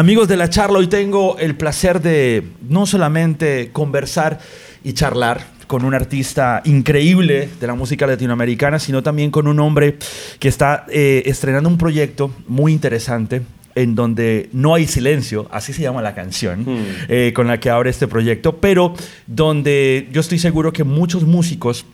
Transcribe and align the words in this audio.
Amigos 0.00 0.28
de 0.28 0.38
la 0.38 0.48
charla, 0.48 0.78
hoy 0.78 0.86
tengo 0.86 1.36
el 1.38 1.56
placer 1.56 2.00
de 2.00 2.42
no 2.66 2.86
solamente 2.86 3.68
conversar 3.70 4.38
y 4.82 4.94
charlar 4.94 5.46
con 5.66 5.84
un 5.84 5.92
artista 5.92 6.62
increíble 6.64 7.50
de 7.60 7.66
la 7.66 7.74
música 7.74 8.06
latinoamericana, 8.06 8.78
sino 8.78 9.02
también 9.02 9.30
con 9.30 9.46
un 9.46 9.60
hombre 9.60 9.98
que 10.38 10.48
está 10.48 10.86
eh, 10.88 11.24
estrenando 11.26 11.68
un 11.68 11.76
proyecto 11.76 12.30
muy 12.48 12.72
interesante 12.72 13.42
en 13.74 13.94
donde 13.94 14.48
no 14.54 14.74
hay 14.74 14.86
silencio, 14.86 15.46
así 15.50 15.74
se 15.74 15.82
llama 15.82 16.00
la 16.00 16.14
canción, 16.14 16.64
Hmm. 16.64 16.84
eh, 17.10 17.32
con 17.34 17.46
la 17.46 17.60
que 17.60 17.68
abre 17.68 17.90
este 17.90 18.08
proyecto, 18.08 18.56
pero 18.56 18.94
donde 19.26 20.08
yo 20.12 20.22
estoy 20.22 20.38
seguro 20.38 20.72
que 20.72 20.82
muchos 20.82 21.24
músicos 21.24 21.84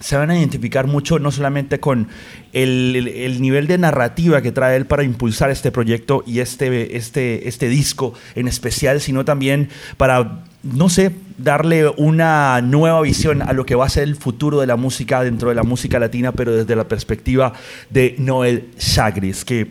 se 0.00 0.16
van 0.16 0.30
a 0.30 0.38
identificar 0.38 0.86
mucho 0.86 1.18
no 1.18 1.30
solamente 1.30 1.78
con 1.78 2.08
el, 2.52 2.96
el- 2.96 3.08
el 3.08 3.40
nivel 3.42 3.66
de 3.66 3.76
narrativa 3.78 4.40
que 4.42 4.50
trae 4.50 4.76
él 4.76 4.86
para 4.86 5.02
impulsar 5.04 5.50
este 5.50 5.70
proyecto 5.70 6.24
y 6.26 6.40
este, 6.40 6.96
este, 6.96 7.46
este 7.48 7.68
disco 7.68 8.14
en 8.34 8.48
especial, 8.48 9.00
sino 9.00 9.24
también 9.26 9.68
para, 9.98 10.40
no 10.62 10.88
sé, 10.88 11.12
darle 11.36 11.86
una 11.96 12.60
nueva 12.62 13.00
visión 13.02 13.42
a 13.42 13.52
lo 13.52 13.66
que 13.66 13.74
va 13.74 13.86
a 13.86 13.90
ser 13.90 14.04
el 14.04 14.16
futuro 14.16 14.60
de 14.60 14.66
la 14.66 14.76
música 14.76 15.22
dentro 15.22 15.50
de 15.50 15.54
la 15.54 15.62
música 15.64 15.98
latina, 15.98 16.32
pero 16.32 16.54
desde 16.56 16.74
la 16.76 16.88
perspectiva 16.88 17.52
de 17.90 18.14
Noel 18.18 18.68
Chagris, 18.78 19.44
que... 19.44 19.68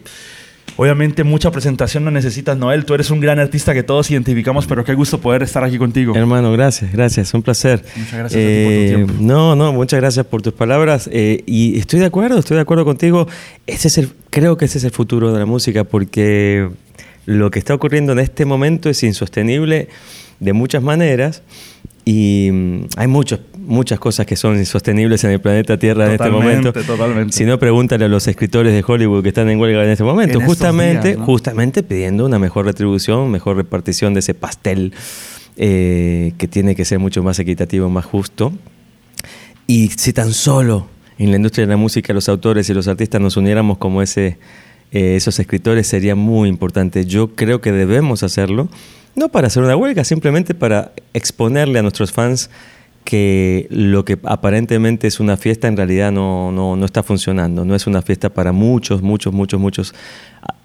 Obviamente 0.79 1.25
mucha 1.25 1.51
presentación 1.51 2.05
no 2.05 2.11
necesitas, 2.11 2.57
Noel. 2.57 2.85
Tú 2.85 2.93
eres 2.93 3.11
un 3.11 3.19
gran 3.19 3.37
artista 3.37 3.73
que 3.73 3.83
todos 3.83 4.09
identificamos, 4.11 4.65
pero 4.65 4.85
qué 4.85 4.93
gusto 4.93 5.19
poder 5.19 5.43
estar 5.43 5.61
aquí 5.61 5.77
contigo. 5.77 6.15
Hermano, 6.15 6.53
gracias, 6.53 6.89
gracias, 6.93 7.33
un 7.33 7.41
placer. 7.41 7.83
Muchas 7.97 8.17
gracias 8.17 8.41
a 8.41 8.47
ti 8.47 8.63
por 8.63 8.71
tu 8.71 8.79
Eh, 8.79 8.93
tiempo. 8.95 9.13
No, 9.19 9.55
no, 9.57 9.73
muchas 9.73 9.99
gracias 9.99 10.25
por 10.25 10.41
tus 10.41 10.53
palabras. 10.53 11.09
eh, 11.11 11.43
y 11.45 11.77
estoy 11.77 11.99
de 11.99 12.05
acuerdo, 12.05 12.39
estoy 12.39 12.55
de 12.55 12.61
acuerdo 12.61 12.85
contigo. 12.85 13.27
Ese 13.67 13.89
es 13.89 13.97
el, 13.97 14.09
creo 14.29 14.55
que 14.55 14.65
ese 14.65 14.77
es 14.77 14.85
el 14.85 14.91
futuro 14.91 15.33
de 15.33 15.39
la 15.39 15.45
música, 15.45 15.83
porque 15.83 16.69
lo 17.25 17.51
que 17.51 17.59
está 17.59 17.73
ocurriendo 17.73 18.13
en 18.13 18.19
este 18.19 18.45
momento 18.45 18.89
es 18.89 19.03
insostenible 19.03 19.89
de 20.39 20.53
muchas 20.53 20.81
maneras. 20.81 21.43
Y 22.09 22.49
mm, 22.51 22.85
hay 22.97 23.05
muchos, 23.05 23.39
muchas 23.55 23.99
cosas 23.99 24.25
que 24.25 24.35
son 24.35 24.57
insostenibles 24.57 25.23
en 25.25 25.29
el 25.29 25.39
planeta 25.39 25.77
Tierra 25.77 26.07
en 26.07 26.13
este 26.13 26.31
momento. 26.31 26.73
totalmente. 26.73 27.33
Si 27.33 27.45
no, 27.45 27.59
pregúntale 27.59 28.05
a 28.05 28.07
los 28.07 28.27
escritores 28.27 28.73
de 28.73 28.83
Hollywood 28.85 29.21
que 29.21 29.29
están 29.29 29.47
en 29.47 29.59
huelga 29.59 29.83
en 29.83 29.91
este 29.91 30.03
momento. 30.03 30.39
En 30.39 30.45
justamente, 30.47 31.09
días, 31.09 31.19
¿no? 31.19 31.25
justamente 31.25 31.83
pidiendo 31.83 32.25
una 32.25 32.39
mejor 32.39 32.65
retribución, 32.65 33.29
mejor 33.29 33.57
repartición 33.57 34.15
de 34.15 34.21
ese 34.21 34.33
pastel 34.33 34.91
eh, 35.55 36.33
que 36.39 36.47
tiene 36.47 36.73
que 36.73 36.83
ser 36.83 36.97
mucho 36.97 37.21
más 37.21 37.37
equitativo, 37.37 37.89
más 37.89 38.05
justo. 38.05 38.53
Y 39.67 39.89
si 39.89 40.11
tan 40.11 40.33
solo 40.33 40.87
en 41.19 41.29
la 41.29 41.37
industria 41.37 41.67
de 41.67 41.69
la 41.69 41.77
música 41.77 42.11
los 42.11 42.27
autores 42.27 42.67
y 42.71 42.73
los 42.73 42.87
artistas 42.87 43.21
nos 43.21 43.37
uniéramos 43.37 43.77
como 43.77 44.01
ese, 44.01 44.39
eh, 44.91 45.15
esos 45.15 45.37
escritores, 45.37 45.85
sería 45.85 46.15
muy 46.15 46.49
importante. 46.49 47.05
Yo 47.05 47.35
creo 47.35 47.61
que 47.61 47.71
debemos 47.71 48.23
hacerlo, 48.23 48.67
no 49.19 49.29
para 49.29 49.47
hacer 49.47 49.61
una 49.63 49.75
huelga, 49.75 50.03
simplemente 50.03 50.53
para 50.55 50.91
exponerle 51.13 51.77
a 51.79 51.81
nuestros 51.83 52.11
fans 52.11 52.49
que 53.03 53.67
lo 53.71 54.05
que 54.05 54.19
aparentemente 54.23 55.07
es 55.07 55.19
una 55.19 55.35
fiesta 55.37 55.67
en 55.67 55.77
realidad 55.77 56.11
no, 56.11 56.51
no, 56.51 56.75
no 56.75 56.85
está 56.85 57.01
funcionando. 57.03 57.65
No 57.65 57.75
es 57.75 57.87
una 57.87 58.01
fiesta 58.01 58.29
para 58.29 58.51
muchos, 58.51 59.01
muchos, 59.01 59.33
muchos, 59.33 59.59
muchos, 59.59 59.93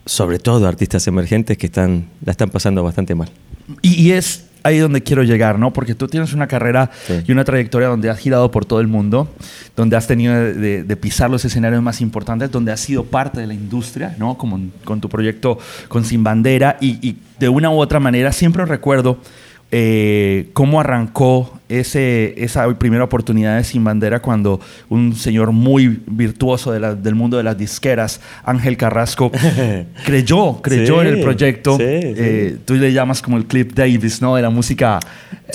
sobre 0.06 0.38
todo 0.38 0.66
artistas 0.66 1.06
emergentes 1.06 1.56
que 1.56 1.66
están, 1.66 2.06
la 2.24 2.32
están 2.32 2.50
pasando 2.50 2.82
bastante 2.82 3.14
mal. 3.14 3.30
Y, 3.82 3.94
y 3.94 4.12
es 4.12 4.46
ahí 4.62 4.78
donde 4.78 5.02
quiero 5.02 5.22
llegar, 5.22 5.58
¿no? 5.58 5.72
Porque 5.72 5.94
tú 5.94 6.06
tienes 6.08 6.32
una 6.32 6.46
carrera 6.46 6.90
Sí. 7.06 7.14
y 7.26 7.32
una 7.32 7.44
trayectoria 7.44 7.88
donde 7.88 8.08
has 8.10 8.18
girado 8.18 8.50
por 8.50 8.64
todo 8.64 8.80
el 8.80 8.86
mundo, 8.88 9.28
donde 9.76 9.96
has 9.96 10.06
tenido 10.06 10.34
de, 10.34 10.54
de- 10.54 10.82
de 10.84 10.96
pisar 10.96 11.30
los 11.30 11.44
escenarios 11.44 11.82
más 11.82 12.00
importantes, 12.00 12.50
donde 12.50 12.72
has 12.72 12.80
sido 12.80 13.04
parte 13.04 13.40
de 13.40 13.46
la 13.46 13.54
industria, 13.54 14.16
¿no? 14.18 14.36
Como 14.38 14.58
con 14.84 15.00
tu 15.00 15.08
proyecto 15.08 15.58
con 15.88 16.04
Sin 16.04 16.24
Bandera 16.24 16.76
y, 16.80 16.98
y 17.06 17.16
de 17.44 17.48
una 17.50 17.70
u 17.70 17.78
otra 17.78 18.00
manera 18.00 18.32
siempre 18.32 18.64
recuerdo 18.64 19.18
eh, 19.76 20.50
cómo 20.52 20.78
arrancó 20.78 21.58
ese, 21.68 22.34
esa 22.44 22.72
primera 22.78 23.02
oportunidad 23.02 23.56
de 23.56 23.64
Sin 23.64 23.82
Bandera 23.82 24.20
cuando 24.20 24.60
un 24.88 25.16
señor 25.16 25.50
muy 25.50 26.00
virtuoso 26.06 26.70
de 26.70 26.78
la- 26.78 26.94
del 26.94 27.14
mundo 27.16 27.38
de 27.38 27.42
las 27.42 27.58
disqueras, 27.58 28.20
Ángel 28.44 28.76
Carrasco, 28.76 29.32
creyó, 30.04 30.60
creyó 30.62 31.00
Sí, 31.02 31.08
en 31.08 31.14
el 31.14 31.20
proyecto. 31.22 31.76
sí, 31.76 31.82
sí. 31.84 32.14
Eh, 32.16 32.56
tú 32.64 32.74
le 32.74 32.92
llamas 32.92 33.20
como 33.20 33.36
el 33.36 33.46
Clip 33.46 33.72
Davis, 33.74 34.22
¿no? 34.22 34.36
De 34.36 34.42
la 34.42 34.50
música 34.50 35.00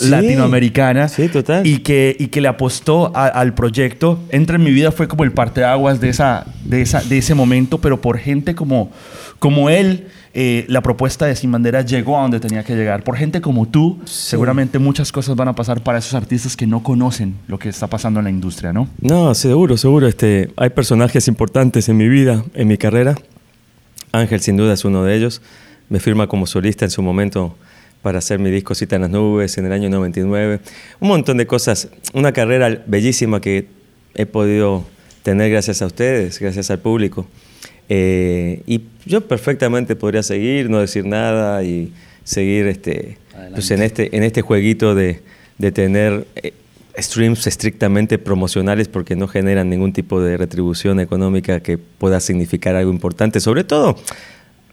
latinoamericana. 0.03 1.07
Sí, 1.07 1.27
total. 1.29 1.65
Y 1.65 1.79
que, 1.79 2.15
y 2.19 2.27
que 2.27 2.41
le 2.41 2.47
apostó 2.47 3.11
a- 3.15 3.27
al 3.27 3.53
proyecto. 3.53 4.19
Entra 4.31 4.55
en 4.57 4.63
mi 4.63 4.71
vida 4.71 4.91
fue 4.91 5.07
como 5.07 5.23
el 5.23 5.31
parteaguas 5.31 6.01
de, 6.01 6.09
esa, 6.09 6.45
de, 6.65 6.81
esa, 6.81 7.01
de 7.01 7.17
ese 7.19 7.35
momento, 7.35 7.79
pero 7.79 8.01
por 8.01 8.17
gente 8.17 8.55
como, 8.55 8.91
como 9.37 9.69
él, 9.69 10.07
eh, 10.33 10.65
la 10.67 10.81
propuesta 10.81 11.25
de 11.25 11.35
Sin 11.35 11.51
Bandera 11.51 11.81
llegó 11.81 12.17
a 12.17 12.21
donde 12.21 12.39
tenía 12.39 12.63
que 12.63 12.75
llegar. 12.75 13.03
Por 13.03 13.17
gente 13.17 13.41
como 13.41 13.67
tú, 13.67 13.99
seguramente 14.05 14.77
muchas 14.77 15.11
cosas 15.11 15.35
van 15.35 15.47
a 15.47 15.53
pasar 15.53 15.81
para 15.81 15.97
esos 15.97 16.13
artistas 16.13 16.55
que 16.55 16.67
no 16.67 16.83
conocen 16.83 17.35
lo 17.47 17.57
que 17.57 17.69
está 17.69 17.87
pasando 17.87 18.19
en 18.19 18.25
la 18.25 18.29
industria, 18.29 18.71
¿no? 18.71 18.87
No, 19.01 19.33
seguro, 19.33 19.75
seguro. 19.77 20.07
Este, 20.07 20.51
hay 20.55 20.69
personajes 20.69 21.27
importantes 21.27 21.89
en 21.89 21.97
mi 21.97 22.07
vida, 22.07 22.43
en 22.53 22.67
mi 22.67 22.77
carrera. 22.77 23.15
Ángel 24.11 24.39
sin 24.41 24.57
duda 24.57 24.73
es 24.73 24.85
uno 24.85 25.03
de 25.03 25.15
ellos. 25.15 25.41
Me 25.89 25.99
firma 25.99 26.27
como 26.27 26.45
solista 26.45 26.85
en 26.85 26.91
su 26.91 27.01
momento 27.01 27.55
para 28.03 28.19
hacer 28.19 28.39
mi 28.39 28.51
disco 28.51 28.75
Cita 28.75 28.95
en 28.95 29.03
las 29.03 29.11
Nubes 29.11 29.57
en 29.57 29.65
el 29.65 29.71
año 29.71 29.89
99. 29.89 30.59
Un 30.99 31.07
montón 31.07 31.37
de 31.37 31.47
cosas. 31.47 31.89
Una 32.13 32.31
carrera 32.31 32.83
bellísima 32.85 33.41
que 33.41 33.67
he 34.13 34.25
podido 34.27 34.85
tener 35.23 35.49
gracias 35.49 35.81
a 35.81 35.87
ustedes, 35.87 36.39
gracias 36.39 36.69
al 36.69 36.79
público. 36.79 37.27
Eh, 37.89 38.61
y 38.67 38.83
yo 39.05 39.21
perfectamente 39.21 39.95
podría 39.95 40.21
seguir, 40.23 40.69
no 40.69 40.79
decir 40.79 41.05
nada 41.05 41.63
y 41.63 41.91
seguir 42.23 42.67
este, 42.67 43.17
pues 43.53 43.71
en, 43.71 43.81
este, 43.81 44.15
en 44.15 44.23
este 44.23 44.41
jueguito 44.41 44.93
de, 44.93 45.21
de 45.57 45.71
tener 45.71 46.27
eh, 46.35 46.53
streams 46.97 47.47
estrictamente 47.47 48.19
promocionales 48.19 48.87
porque 48.87 49.15
no 49.15 49.27
generan 49.27 49.69
ningún 49.69 49.93
tipo 49.93 50.21
de 50.21 50.37
retribución 50.37 50.99
económica 50.99 51.61
que 51.61 51.77
pueda 51.77 52.19
significar 52.19 52.75
algo 52.75 52.91
importante, 52.91 53.39
sobre 53.39 53.63
todo 53.63 53.97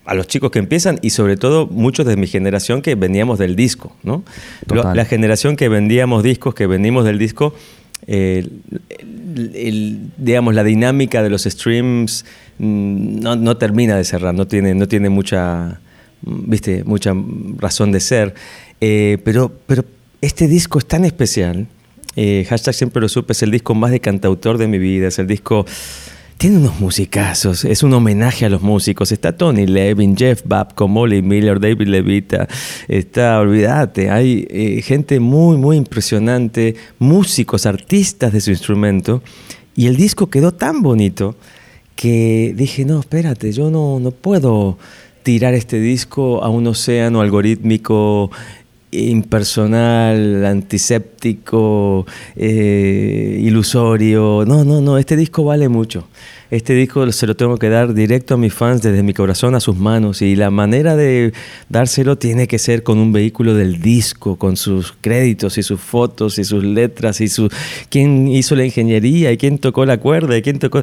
a 0.05 0.15
los 0.15 0.29
chicos 0.29 0.51
que 0.51 0.61
empiezan 0.61 0.99
y 1.03 1.11
sobre 1.11 1.37
todo 1.37 1.67
muchos 1.67 2.07
de 2.07 2.17
mi 2.17 2.27
generación 2.27 2.81
que 2.81 2.95
veníamos 2.95 3.39
del 3.39 3.57
disco, 3.57 3.97
¿no? 4.05 4.23
Total. 4.67 4.97
La 4.97 5.05
generación 5.05 5.57
que 5.57 5.69
vendíamos 5.69 6.23
discos, 6.23 6.55
que 6.55 6.67
venimos 6.67 7.05
del 7.05 7.19
disco, 7.19 7.55
digamos, 10.19 10.55
la 10.55 10.65
dinámica 10.65 11.23
de 11.23 11.31
los 11.31 11.45
streams 11.45 12.25
mm, 12.59 13.21
no, 13.21 13.37
no 13.37 13.57
termina 13.57 13.97
de 13.97 14.05
cerrar, 14.05 14.35
no 14.35 14.47
tiene, 14.47 14.75
no 14.75 14.87
tiene 14.89 15.09
mucha, 15.09 15.81
mm, 16.23 16.51
viste, 16.51 16.85
mucha 16.85 17.15
razón 17.59 17.93
de 17.93 18.01
ser. 18.01 18.35
Eh, 18.81 19.19
pero, 19.25 19.53
pero 19.67 19.85
este 20.21 20.49
disco 20.49 20.79
es 20.79 20.87
tan 20.87 21.05
especial. 21.05 21.67
eh, 22.17 22.47
hashtag 22.49 22.75
siempre 22.75 23.01
lo 23.01 23.09
supe, 23.09 23.33
es 23.33 23.43
el 23.43 23.51
disco 23.51 23.75
más 23.75 23.91
de 23.91 24.01
cantautor 24.01 24.59
de 24.59 24.69
mi 24.69 24.79
vida, 24.79 25.09
es 25.09 25.19
el 25.19 25.27
disco... 25.27 25.67
Tiene 26.39 26.59
unos 26.59 26.81
musicazos, 26.81 27.65
es 27.65 27.83
un 27.83 27.95
homenaje 27.95 28.45
a 28.45 28.51
los 28.51 28.61
músicos. 28.61 29.11
Está 29.11 29.37
Tony 29.39 29.67
Levin, 29.67 30.15
Jeff 30.15 30.43
Babco, 30.45 30.87
Molly 30.87 31.23
Miller, 31.23 31.59
David 31.59 31.89
Levita. 31.89 32.47
Está, 32.89 33.41
olvídate, 33.41 34.11
hay 34.11 34.47
eh, 34.51 34.83
gente 34.83 35.19
muy, 35.19 35.57
muy 35.57 35.79
impresionante, 35.79 36.77
músicos, 36.99 37.65
artistas 37.65 38.35
de 38.35 38.43
su 38.43 38.51
instrumento. 38.51 39.23
Y 39.75 39.87
el 39.87 39.97
disco 39.97 40.29
quedó 40.29 40.53
tan 40.53 40.83
bonito 40.83 41.37
que 41.95 42.53
dije, 42.55 42.85
no, 42.85 43.01
espérate, 43.01 43.53
yo 43.53 43.71
no, 43.71 43.99
no 43.99 44.11
puedo 44.11 44.77
tirar 45.23 45.55
este 45.55 45.81
disco 45.81 46.45
a 46.45 46.51
un 46.51 46.67
océano 46.67 47.23
algorítmico 47.23 48.31
impersonal, 48.91 50.45
antiséptico, 50.45 52.07
eh, 52.37 53.39
ilusorio. 53.43 54.45
No, 54.47 54.65
no, 54.65 54.81
no, 54.81 54.99
este 54.99 55.17
disco 55.17 55.45
vale 55.45 55.69
mucho. 55.69 56.07
Este 56.49 56.75
disco 56.75 57.11
se 57.11 57.27
lo 57.27 57.35
tengo 57.35 57.57
que 57.57 57.69
dar 57.69 57.93
directo 57.93 58.35
a 58.35 58.37
mis 58.37 58.55
fans 58.55 58.81
desde 58.81 59.03
mi 59.03 59.13
corazón 59.13 59.57
a 59.57 59.61
sus 59.61 59.77
manos 59.77 60.23
y 60.23 60.37
la 60.37 60.51
manera 60.51 60.95
de 60.95 61.33
dárselo 61.69 62.19
tiene 62.19 62.47
que 62.47 62.61
ser 62.61 62.85
con 62.85 62.99
un 62.99 63.13
vehículo 63.13 63.55
del 63.55 63.81
disco, 63.83 64.37
con 64.37 64.57
sus 64.57 64.95
créditos 65.01 65.59
y 65.59 65.65
sus 65.65 65.81
fotos 65.81 66.39
y 66.39 66.45
sus 66.45 66.63
letras 66.63 67.21
y 67.21 67.27
su 67.27 67.49
quién 67.91 68.29
hizo 68.29 68.55
la 68.55 68.65
ingeniería 68.65 69.33
y 69.33 69.39
quién 69.39 69.59
tocó 69.59 69.85
la 69.87 69.99
cuerda 69.99 70.37
y 70.37 70.43
quién 70.43 70.61
tocó 70.61 70.83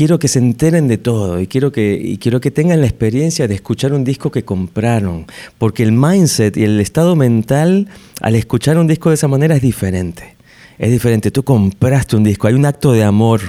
quiero 0.00 0.18
que 0.18 0.28
se 0.28 0.38
enteren 0.38 0.88
de 0.88 0.96
todo 0.96 1.42
y 1.42 1.46
quiero 1.46 1.72
que, 1.72 2.00
y 2.02 2.16
quiero 2.16 2.40
que 2.40 2.50
tengan 2.50 2.80
la 2.80 2.86
experiencia 2.86 3.46
de 3.46 3.54
escuchar 3.54 3.92
un 3.92 4.02
disco 4.02 4.30
que 4.30 4.46
compraron, 4.46 5.26
porque 5.58 5.82
el 5.82 5.92
mindset 5.92 6.56
y 6.56 6.64
el 6.64 6.80
estado 6.80 7.16
mental 7.16 7.86
al 8.22 8.34
escuchar 8.34 8.78
un 8.78 8.86
disco 8.86 9.10
de 9.10 9.16
esa 9.16 9.28
manera 9.28 9.56
es 9.56 9.60
diferente. 9.60 10.36
Es 10.78 10.90
diferente, 10.90 11.30
tú 11.30 11.42
compraste 11.42 12.16
un 12.16 12.24
disco, 12.24 12.46
hay 12.46 12.54
un 12.54 12.64
acto 12.64 12.92
de 12.92 13.04
amor, 13.04 13.42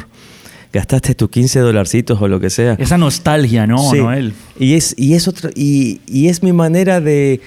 gastaste 0.74 1.16
tus 1.16 1.30
15 1.30 1.62
dolarcitos 1.62 2.22
o 2.22 2.28
lo 2.28 2.42
que 2.42 2.50
sea. 2.50 2.76
Esa 2.78 2.98
nostalgia, 2.98 3.66
¿no, 3.66 3.90
Sí. 3.90 4.00
Noel? 4.00 4.34
Y 4.60 4.74
es, 4.74 4.94
y 4.98 5.14
es, 5.14 5.30
otro, 5.30 5.52
y, 5.56 6.02
y 6.06 6.28
es 6.28 6.44
mi 6.44 6.52
manera 6.52 7.00
de, 7.00 7.40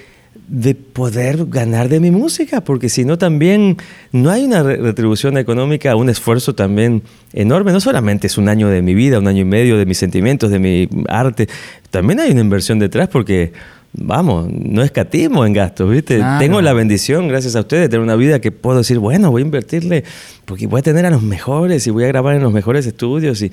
de 0.47 0.75
poder 0.75 1.47
ganar 1.47 1.89
de 1.89 2.01
mi 2.01 2.11
música, 2.11 2.63
porque 2.63 2.89
si 2.89 3.05
no 3.05 3.17
también 3.17 3.79
no 4.13 4.31
hay 4.31 4.45
una 4.45 4.63
re- 4.63 4.77
retribución 4.77 5.39
económica, 5.39 5.97
un 5.97 6.11
esfuerzo 6.11 6.55
también 6.55 7.03
enorme. 7.33 7.73
No 7.73 7.81
solamente 7.81 8.27
es 8.27 8.37
un 8.37 8.49
año 8.49 8.69
de 8.69 8.83
mi 8.83 8.95
vida, 8.95 9.19
un 9.19 9.27
año 9.29 9.41
y 9.41 9.45
medio 9.47 9.79
de 9.79 9.87
mis 9.87 9.97
sentimientos, 9.99 10.51
de 10.51 10.59
mi 10.59 10.89
arte, 11.09 11.49
también 11.91 12.21
hay 12.21 12.31
una 12.31 12.41
inversión 12.43 12.79
detrás 12.79 13.09
porque 13.09 13.53
vamos, 13.97 14.49
no 14.51 14.83
escatimo 14.83 15.47
en 15.47 15.53
gastos, 15.53 15.89
¿viste? 15.89 16.21
Tengo 16.41 16.61
la 16.61 16.73
bendición, 16.73 17.29
gracias 17.29 17.55
a 17.57 17.61
ustedes, 17.61 17.85
de 17.85 17.89
tener 17.89 18.03
una 18.03 18.17
vida 18.17 18.41
que 18.41 18.51
puedo 18.51 18.79
decir, 18.79 18.99
bueno, 18.99 19.31
voy 19.31 19.43
a 19.43 19.45
invertirle, 19.45 20.05
porque 20.45 20.67
voy 20.67 20.81
a 20.81 20.83
tener 20.83 21.07
a 21.07 21.11
los 21.11 21.23
mejores 21.23 21.87
y 21.87 21.91
voy 21.91 22.05
a 22.05 22.09
grabar 22.09 22.35
en 22.35 22.43
los 22.43 22.53
mejores 22.53 22.87
estudios 22.87 23.41
y, 23.41 23.53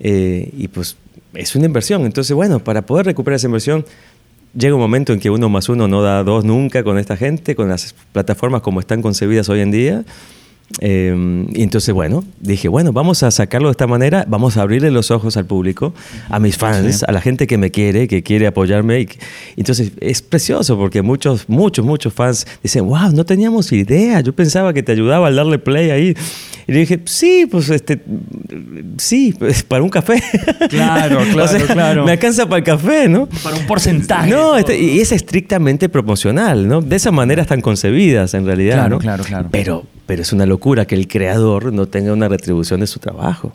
eh, 0.00 0.50
y 0.56 0.68
pues 0.68 0.96
es 1.34 1.54
una 1.54 1.66
inversión. 1.66 2.06
Entonces, 2.06 2.34
bueno, 2.34 2.60
para 2.60 2.82
poder 2.86 3.06
recuperar 3.06 3.36
esa 3.36 3.46
inversión, 3.46 3.84
llega 4.54 4.74
un 4.74 4.80
momento 4.80 5.12
en 5.12 5.20
que 5.20 5.30
uno 5.30 5.48
más 5.48 5.68
uno 5.68 5.88
no 5.88 6.02
da 6.02 6.22
dos 6.22 6.44
nunca 6.44 6.82
con 6.84 6.98
esta 6.98 7.16
gente, 7.16 7.54
con 7.54 7.68
las 7.68 7.94
plataformas 8.12 8.62
como 8.62 8.80
están 8.80 9.02
concebidas 9.02 9.48
hoy 9.48 9.60
en 9.60 9.70
día. 9.70 10.04
Em, 10.80 11.46
y 11.54 11.62
entonces, 11.62 11.94
bueno, 11.94 12.24
dije, 12.40 12.68
bueno, 12.68 12.92
vamos 12.92 13.22
a 13.22 13.30
sacarlo 13.30 13.68
de 13.68 13.72
esta 13.72 13.86
manera, 13.86 14.24
vamos 14.28 14.56
a 14.56 14.62
abrirle 14.62 14.90
los 14.90 15.10
ojos 15.10 15.36
al 15.36 15.46
público, 15.46 15.94
a 16.28 16.40
mis 16.40 16.56
fans, 16.56 17.04
a 17.04 17.12
la 17.12 17.20
gente 17.20 17.46
que 17.46 17.58
me 17.58 17.70
quiere, 17.70 18.08
que 18.08 18.22
quiere 18.22 18.46
apoyarme. 18.46 19.02
Y, 19.02 19.08
entonces, 19.56 19.92
es 20.00 20.22
precioso 20.22 20.76
porque 20.76 21.02
muchos, 21.02 21.48
muchos, 21.48 21.84
muchos 21.84 22.12
fans 22.12 22.46
dicen, 22.62 22.86
wow, 22.86 23.12
no 23.12 23.24
teníamos 23.24 23.70
idea, 23.72 24.20
yo 24.20 24.32
pensaba 24.32 24.72
que 24.72 24.82
te 24.82 24.92
ayudaba 24.92 25.28
al 25.28 25.36
darle 25.36 25.58
play 25.58 25.90
ahí. 25.90 26.16
Y 26.66 26.72
le 26.72 26.78
dije, 26.80 27.00
sí, 27.04 27.46
pues 27.48 27.68
este, 27.68 28.00
sí, 28.96 29.34
pues, 29.38 29.62
para 29.62 29.82
un 29.82 29.90
café. 29.90 30.22
Claro, 30.70 31.20
claro, 31.32 31.66
claro. 31.66 32.04
Me 32.04 32.12
alcanza 32.12 32.46
para 32.46 32.58
el 32.58 32.64
café, 32.64 33.08
¿no? 33.08 33.28
Para 33.42 33.56
un 33.56 33.66
porcentaje. 33.66 34.30
No, 34.30 34.56
este, 34.56 34.80
y 34.80 35.00
es 35.00 35.12
estrictamente 35.12 35.88
proporcional, 35.88 36.66
¿no? 36.66 36.80
De 36.80 36.96
esa 36.96 37.10
manera 37.10 37.42
están 37.42 37.60
concebidas 37.60 38.34
en 38.34 38.46
realidad. 38.46 38.76
Claro, 38.76 38.98
claro, 38.98 39.24
claro. 39.24 39.48
Pero, 39.50 39.84
pero 40.06 40.22
es 40.22 40.32
una 40.32 40.46
locura 40.46 40.86
que 40.86 40.94
el 40.94 41.08
creador 41.08 41.72
no 41.72 41.86
tenga 41.86 42.12
una 42.12 42.28
retribución 42.28 42.80
de 42.80 42.86
su 42.86 42.98
trabajo. 42.98 43.52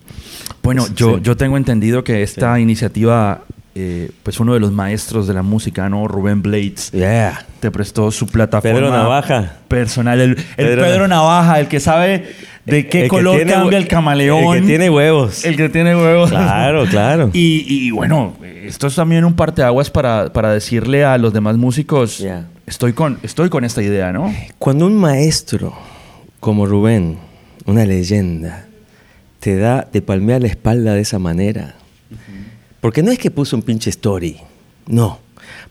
Bueno, 0.64 0.88
yo, 0.96 1.20
yo 1.20 1.38
tengo 1.38 1.58
entendido 1.58 2.04
que 2.04 2.24
esta 2.24 2.60
iniciativa 2.60 3.44
eh, 3.76 4.12
pues 4.24 4.40
uno 4.40 4.56
de 4.56 4.60
los 4.60 4.72
maestros 4.72 5.28
de 5.28 5.34
la 5.34 5.44
música, 5.44 5.88
¿no? 5.90 6.08
Rubén 6.08 6.42
Blades. 6.42 6.92
Yeah. 6.92 7.46
Te 7.60 7.72
prestó 7.72 8.12
su 8.12 8.28
plataforma. 8.28 8.78
Pedro 8.78 8.92
Navaja. 8.92 9.54
Personal. 9.68 10.20
El, 10.20 10.36
Pedro, 10.58 11.08
Navaja, 11.08 11.60
el 11.60 11.68
que 11.68 11.80
sabe 11.80 12.34
de 12.66 12.88
qué 12.88 13.08
color 13.08 13.46
cambia 13.46 13.78
el 13.78 13.88
camaleón. 13.88 14.56
El 14.56 14.62
que 14.62 14.68
tiene 14.68 14.90
huevos. 14.90 15.46
El 15.46 15.56
que 15.56 15.70
tiene 15.70 15.96
huevos. 15.96 16.30
Claro, 16.30 16.86
claro. 16.88 17.30
y, 17.34 17.92
bueno, 17.92 18.36
esto 18.44 18.88
es 18.88 18.96
también 18.96 19.24
un 19.24 19.34
parteaguas 19.34 19.90
para, 19.90 20.34
para 20.34 20.52
decirle 20.52 21.06
a 21.06 21.18
los 21.18 21.32
demás 21.32 21.56
músicos, 21.56 22.26
estoy, 22.66 22.94
con, 22.94 23.20
estoy 23.24 23.50
con 23.50 23.64
esta 23.64 23.82
idea, 23.82 24.12
¿no? 24.12 24.34
Cuando 24.58 24.88
un 24.88 24.96
maestro 24.96 25.74
como 26.40 26.66
Rubén, 26.66 27.18
una 27.66 27.86
leyenda, 27.86 28.68
te 29.40 29.58
da, 29.58 29.84
te 29.84 30.02
palmea 30.02 30.40
la 30.40 30.48
espalda 30.48 30.94
de 30.94 31.02
esa 31.02 31.20
manera, 31.20 31.76
porque 32.82 33.04
no 33.04 33.12
es 33.12 33.20
que 33.20 33.32
puso 33.32 33.56
un 33.56 33.62
pinche 33.62 33.90
story, 33.90 34.38
no. 34.88 35.20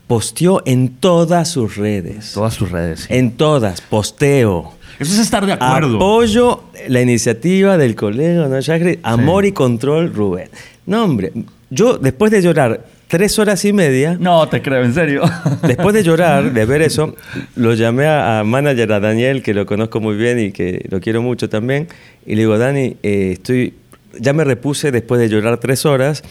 Posteó 0.06 0.62
en 0.64 0.88
todas 0.88 1.50
sus 1.50 1.76
redes. 1.76 2.32
Todas 2.32 2.54
sus 2.54 2.70
redes. 2.70 3.06
En 3.10 3.32
todas, 3.32 3.82
posteo. 3.82 4.72
Eso 4.98 5.12
es 5.12 5.18
estar 5.18 5.44
de 5.44 5.52
acuerdo. 5.52 5.96
Apoyo 5.96 6.64
la 6.88 7.02
iniciativa 7.02 7.76
del 7.76 7.94
colega 7.94 8.48
¿no? 8.48 8.58
Amor 9.02 9.44
y 9.44 9.52
Control 9.52 10.12
Rubén. 10.12 10.48
No, 10.86 11.04
hombre, 11.04 11.32
yo 11.68 11.98
después 11.98 12.32
de 12.32 12.40
llorar 12.40 12.84
tres 13.08 13.38
horas 13.38 13.64
y 13.64 13.72
media. 13.72 14.16
No, 14.20 14.48
te 14.48 14.62
creo, 14.62 14.84
en 14.84 14.94
serio. 14.94 15.22
Después 15.62 15.94
de 15.94 16.04
llorar, 16.04 16.52
de 16.52 16.64
ver 16.66 16.82
eso, 16.82 17.16
lo 17.56 17.74
llamé 17.74 18.06
a, 18.06 18.44
manager, 18.44 18.92
a 18.92 19.00
Daniel, 19.00 19.42
que 19.42 19.54
lo 19.54 19.66
conozco 19.66 20.00
muy 20.00 20.16
bien 20.16 20.38
y 20.38 20.52
que 20.52 20.86
lo 20.90 21.00
quiero 21.00 21.22
mucho 21.22 21.48
también. 21.48 21.88
Y 22.24 22.34
le 22.34 22.42
digo, 22.42 22.58
Dani, 22.58 22.96
eh, 23.02 23.30
estoy, 23.32 23.74
ya 24.20 24.32
me 24.32 24.44
repuse 24.44 24.92
después 24.92 25.20
de 25.20 25.28
llorar 25.28 25.58
tres 25.58 25.84
horas. 25.84 26.22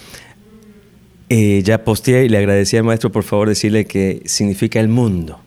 Eh, 1.29 1.61
ya 1.65 1.83
posteé 1.83 2.23
y 2.25 2.29
le 2.29 2.37
agradecí 2.37 2.77
al 2.77 2.85
maestro 2.85 3.11
por 3.11 3.23
favor 3.23 3.49
decirle 3.49 3.85
que 3.85 4.21
significa 4.25 4.79
el 4.79 4.87
mundo. 4.87 5.39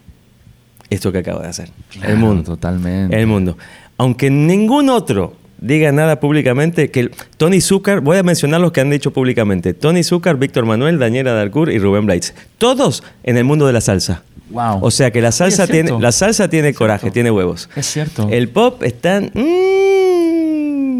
Esto 0.90 1.12
que 1.12 1.18
acabo 1.18 1.40
de 1.40 1.48
hacer. 1.48 1.70
el 2.02 2.16
mundo. 2.16 2.42
Totalmente. 2.42 3.18
El 3.18 3.26
mundo. 3.26 3.56
Aunque 3.96 4.28
ningún 4.28 4.90
otro 4.90 5.36
diga 5.60 5.92
nada 5.92 6.20
públicamente, 6.20 6.90
que 6.90 7.10
Tony 7.36 7.60
Zucker, 7.60 8.00
voy 8.00 8.16
a 8.16 8.22
mencionar 8.22 8.60
los 8.60 8.72
que 8.72 8.80
han 8.80 8.90
dicho 8.90 9.12
públicamente, 9.12 9.74
Tony 9.74 10.02
Zucker, 10.02 10.36
Víctor 10.36 10.64
Manuel, 10.64 10.98
Daniela 10.98 11.32
Darcourt 11.32 11.70
y 11.70 11.78
Rubén 11.78 12.06
Blades. 12.06 12.34
Todos 12.58 13.02
en 13.22 13.36
el 13.36 13.44
mundo 13.44 13.66
de 13.66 13.72
la 13.72 13.80
salsa. 13.80 14.22
Wow. 14.50 14.80
O 14.82 14.90
sea 14.90 15.12
que 15.12 15.20
la 15.20 15.30
salsa 15.30 15.66
tiene, 15.66 15.92
la 16.00 16.10
salsa 16.10 16.48
tiene 16.48 16.74
coraje, 16.74 17.10
tiene 17.10 17.30
huevos. 17.30 17.68
Es 17.76 17.86
cierto. 17.86 18.28
El 18.30 18.48
pop 18.48 18.82
está... 18.82 19.20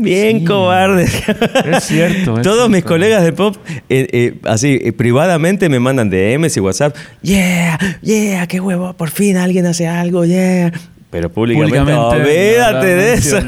bien 0.03 0.45
cobarde. 0.45 1.05
Es 1.05 1.85
cierto. 1.89 2.41
Todos 2.43 2.71
mis 2.71 2.85
colegas 2.85 3.25
de 3.25 3.33
pop, 3.33 3.57
eh, 3.89 4.07
eh, 4.13 4.35
así, 4.45 4.79
eh, 4.83 4.93
privadamente 4.93 5.69
me 5.69 5.81
mandan 5.81 6.11
DMs 6.11 6.57
y 6.57 6.61
WhatsApp. 6.61 6.97
Yeah, 7.23 7.79
yeah, 8.03 8.47
qué 8.47 8.61
huevo, 8.61 8.95
por 8.95 9.11
fin 9.11 9.37
alguien 9.37 9.67
hace 9.67 9.89
algo, 9.89 10.25
yeah. 10.25 10.73
Pero 11.11 11.29
públicamente, 11.29 11.93
olvídate 11.93 12.87
de 12.87 13.13
eso. 13.15 13.39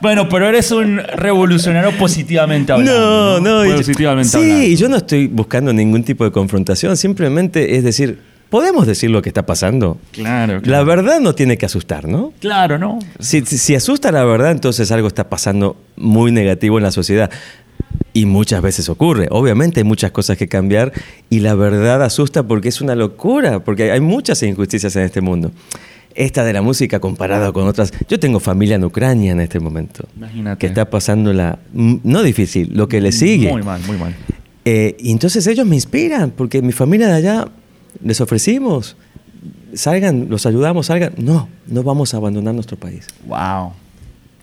bueno, 0.00 0.26
pero 0.28 0.48
eres 0.48 0.70
un 0.70 0.98
revolucionario 0.98 1.92
positivamente 1.98 2.72
hablando. 2.72 3.40
No, 3.40 3.64
no. 3.64 3.76
Positivamente 3.76 4.30
sí, 4.30 4.76
yo 4.76 4.88
no 4.88 4.96
estoy 4.96 5.26
buscando 5.26 5.70
ningún 5.72 6.02
tipo 6.04 6.24
de 6.24 6.30
confrontación. 6.30 6.96
Simplemente 6.96 7.76
es 7.76 7.84
decir, 7.84 8.20
podemos 8.48 8.86
decir 8.86 9.10
lo 9.10 9.20
que 9.20 9.28
está 9.28 9.44
pasando. 9.44 9.98
Claro, 10.12 10.60
La 10.64 10.82
verdad 10.82 11.20
no 11.20 11.34
tiene 11.34 11.58
que 11.58 11.66
asustar, 11.66 12.08
¿no? 12.08 12.32
Claro, 12.40 12.78
¿no? 12.78 12.98
Si, 13.18 13.42
si, 13.42 13.74
asusta 13.74 14.10
la 14.10 14.24
verdad, 14.24 14.52
entonces 14.52 14.90
algo 14.90 15.08
está 15.08 15.28
pasando 15.28 15.76
muy 15.96 16.32
negativo 16.32 16.78
en 16.78 16.84
la 16.84 16.90
sociedad. 16.90 17.30
Y 18.14 18.24
muchas 18.24 18.62
veces 18.62 18.88
ocurre. 18.88 19.28
Obviamente 19.30 19.80
hay 19.80 19.84
muchas 19.84 20.10
cosas 20.10 20.38
que 20.38 20.48
cambiar 20.48 20.92
y 21.28 21.40
la 21.40 21.54
verdad 21.54 22.02
asusta 22.02 22.42
porque 22.42 22.68
es 22.68 22.80
una 22.80 22.94
locura, 22.94 23.60
porque 23.60 23.92
hay 23.92 24.00
muchas 24.00 24.42
injusticias 24.42 24.96
en 24.96 25.02
este 25.02 25.20
mundo. 25.20 25.52
Esta 26.18 26.42
de 26.42 26.52
la 26.52 26.62
música 26.62 26.98
comparada 26.98 27.52
con 27.52 27.68
otras. 27.68 27.92
Yo 28.08 28.18
tengo 28.18 28.40
familia 28.40 28.74
en 28.74 28.82
Ucrania 28.82 29.30
en 29.30 29.40
este 29.40 29.60
momento. 29.60 30.04
Imagínate. 30.16 30.58
Que 30.58 30.66
está 30.66 30.90
pasando 30.90 31.32
la. 31.32 31.60
No 31.72 32.24
difícil, 32.24 32.72
lo 32.74 32.88
que 32.88 33.00
le 33.00 33.12
sigue. 33.12 33.52
Muy 33.52 33.62
mal, 33.62 33.80
muy 33.86 33.96
mal. 33.96 34.16
Eh, 34.64 34.96
y 34.98 35.12
entonces 35.12 35.46
ellos 35.46 35.64
me 35.64 35.76
inspiran, 35.76 36.32
porque 36.32 36.60
mi 36.60 36.72
familia 36.72 37.06
de 37.06 37.14
allá 37.14 37.48
les 38.02 38.20
ofrecimos, 38.20 38.96
salgan, 39.74 40.26
los 40.28 40.44
ayudamos, 40.44 40.86
salgan. 40.86 41.12
No, 41.18 41.48
no 41.68 41.84
vamos 41.84 42.12
a 42.14 42.16
abandonar 42.16 42.52
nuestro 42.52 42.76
país. 42.76 43.06
Wow, 43.24 43.74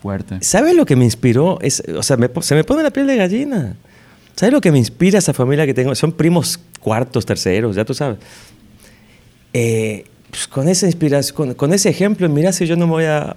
fuerte. 0.01 0.37
¿Sabes 0.39 0.77
lo 0.77 0.85
que 0.85 0.95
me 0.95 1.03
inspiró? 1.03 1.59
Es, 1.59 1.83
o 1.93 2.03
sea, 2.03 2.17
se 2.39 2.55
me 2.55 2.63
pone 2.63 2.83
la 2.83 2.91
piel 2.91 3.05
de 3.05 3.17
gallina. 3.17 3.75
¿Sabes 4.37 4.53
lo 4.53 4.61
que 4.61 4.71
me 4.71 4.77
inspira 4.77 5.19
esa 5.19 5.33
familia 5.33 5.65
que 5.65 5.73
tengo? 5.73 5.93
Son 5.93 6.13
primos 6.13 6.57
cuartos, 6.79 7.25
terceros, 7.25 7.75
ya 7.75 7.83
tú 7.83 7.93
sabes. 7.93 8.19
Eh, 9.51 10.05
pues 10.29 10.47
con 10.47 10.67
esa 10.67 10.85
inspiración, 10.85 11.53
con, 11.53 11.73
ese 11.73 11.89
ejemplo, 11.89 12.27
mira 12.29 12.51
si 12.51 12.65
yo 12.65 12.75
no 12.75 12.87
me 12.87 12.93
voy 12.93 13.05
a 13.05 13.35